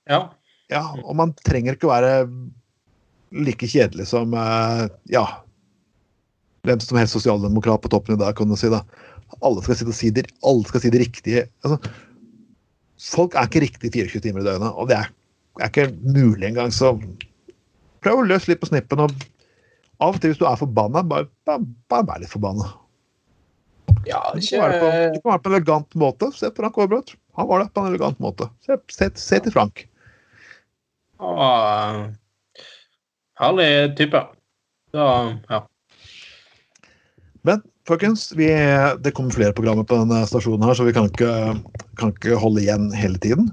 [0.10, 0.30] Ja.
[0.70, 2.28] Ja, og man trenger ikke være
[3.32, 5.26] like kjedelig som eh, ja,
[6.64, 8.70] hvem som helst sosialdemokrat på toppen i dag, kan du si.
[8.70, 8.82] da.
[9.42, 11.48] Alle skal, si det, alle skal si det riktige.
[11.64, 11.80] Altså,
[13.00, 15.10] folk er ikke riktig 24 timer i døgnet, og det er,
[15.62, 16.72] er ikke mulig engang.
[16.76, 16.94] Så
[18.04, 19.00] prøv å løse litt på snippen.
[19.00, 19.12] og
[20.02, 22.68] Av og til hvis du er forbanna, bare, bare, bare vær litt forbanna.
[24.08, 26.32] Ja ikke kan være på, du kan være det på en elegant måte.
[26.38, 27.16] Se på Frank Aabrot.
[27.40, 28.48] Han var det på en elegant måte.
[28.66, 29.86] Se, se, se til Frank.
[31.20, 32.08] ah,
[33.42, 34.22] Herlig type.
[34.92, 35.06] Så,
[35.50, 35.62] ja.
[37.48, 38.50] Men folkens, vi,
[39.02, 41.32] det kommer flere programmer på denne stasjonen, her, så vi kan ikke,
[41.98, 43.50] kan ikke holde igjen hele tiden.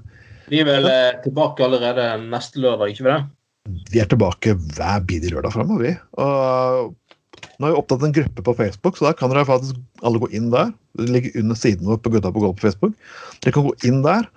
[0.49, 3.19] Vi er vel eh, tilbake allerede neste lørdag, ikke det?
[3.93, 5.95] Vi er tilbake hver bidige lørdag framover, vi.
[6.21, 6.93] Og
[7.59, 10.29] nå har vi opptatt en gruppe på Facebook, så da kan dere faktisk alle gå
[10.35, 10.71] inn der.
[10.95, 12.93] Det ligger under siden vår på Gutta på gulvet på Facebook.
[13.43, 14.29] Dere kan gå inn der,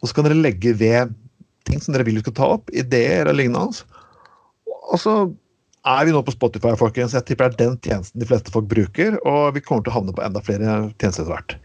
[0.00, 1.14] og så kan dere legge ved
[1.68, 3.86] ting som dere vil vi skal ta opp, ideer eller lignende.
[4.90, 5.14] Og så
[5.86, 7.14] er vi nå på Spotify, folkens.
[7.16, 9.98] Jeg tipper det er den tjenesten de fleste folk bruker, og vi kommer til å
[10.00, 11.56] havne på enda flere tjenester etter hvert.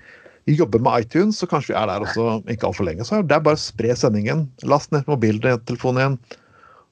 [0.47, 3.05] Vi jobber med iTunes, så kanskje vi er der også ikke altfor lenge.
[3.05, 4.47] Så det er bare å spre sendingen.
[4.65, 6.19] Last ned mobiltelefonen igjen,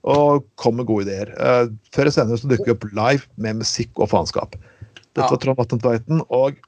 [0.07, 1.33] og kom med gode ideer.
[1.35, 4.55] Uh, før eller senere så dukker vi opp live med musikk og faenskap.
[5.17, 5.29] Dette Ja.
[5.33, 6.63] var Trond Atten Tveiten, og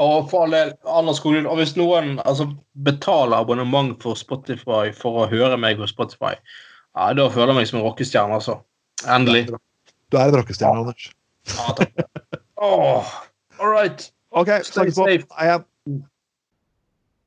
[0.00, 2.46] Og for alle andre skoler, og hvis noen altså,
[2.86, 6.36] betaler abonnement for Spotify for å høre meg på Spotify,
[6.96, 8.60] ja, da føler jeg meg som en rockestjerne, altså.
[9.10, 9.48] Endelig.
[9.50, 11.10] du er en rockestjerne, Anders.
[11.50, 12.06] Ja, takk.
[12.62, 13.12] Åh,
[13.58, 14.06] all right.
[14.30, 15.60] OK, snakkes på.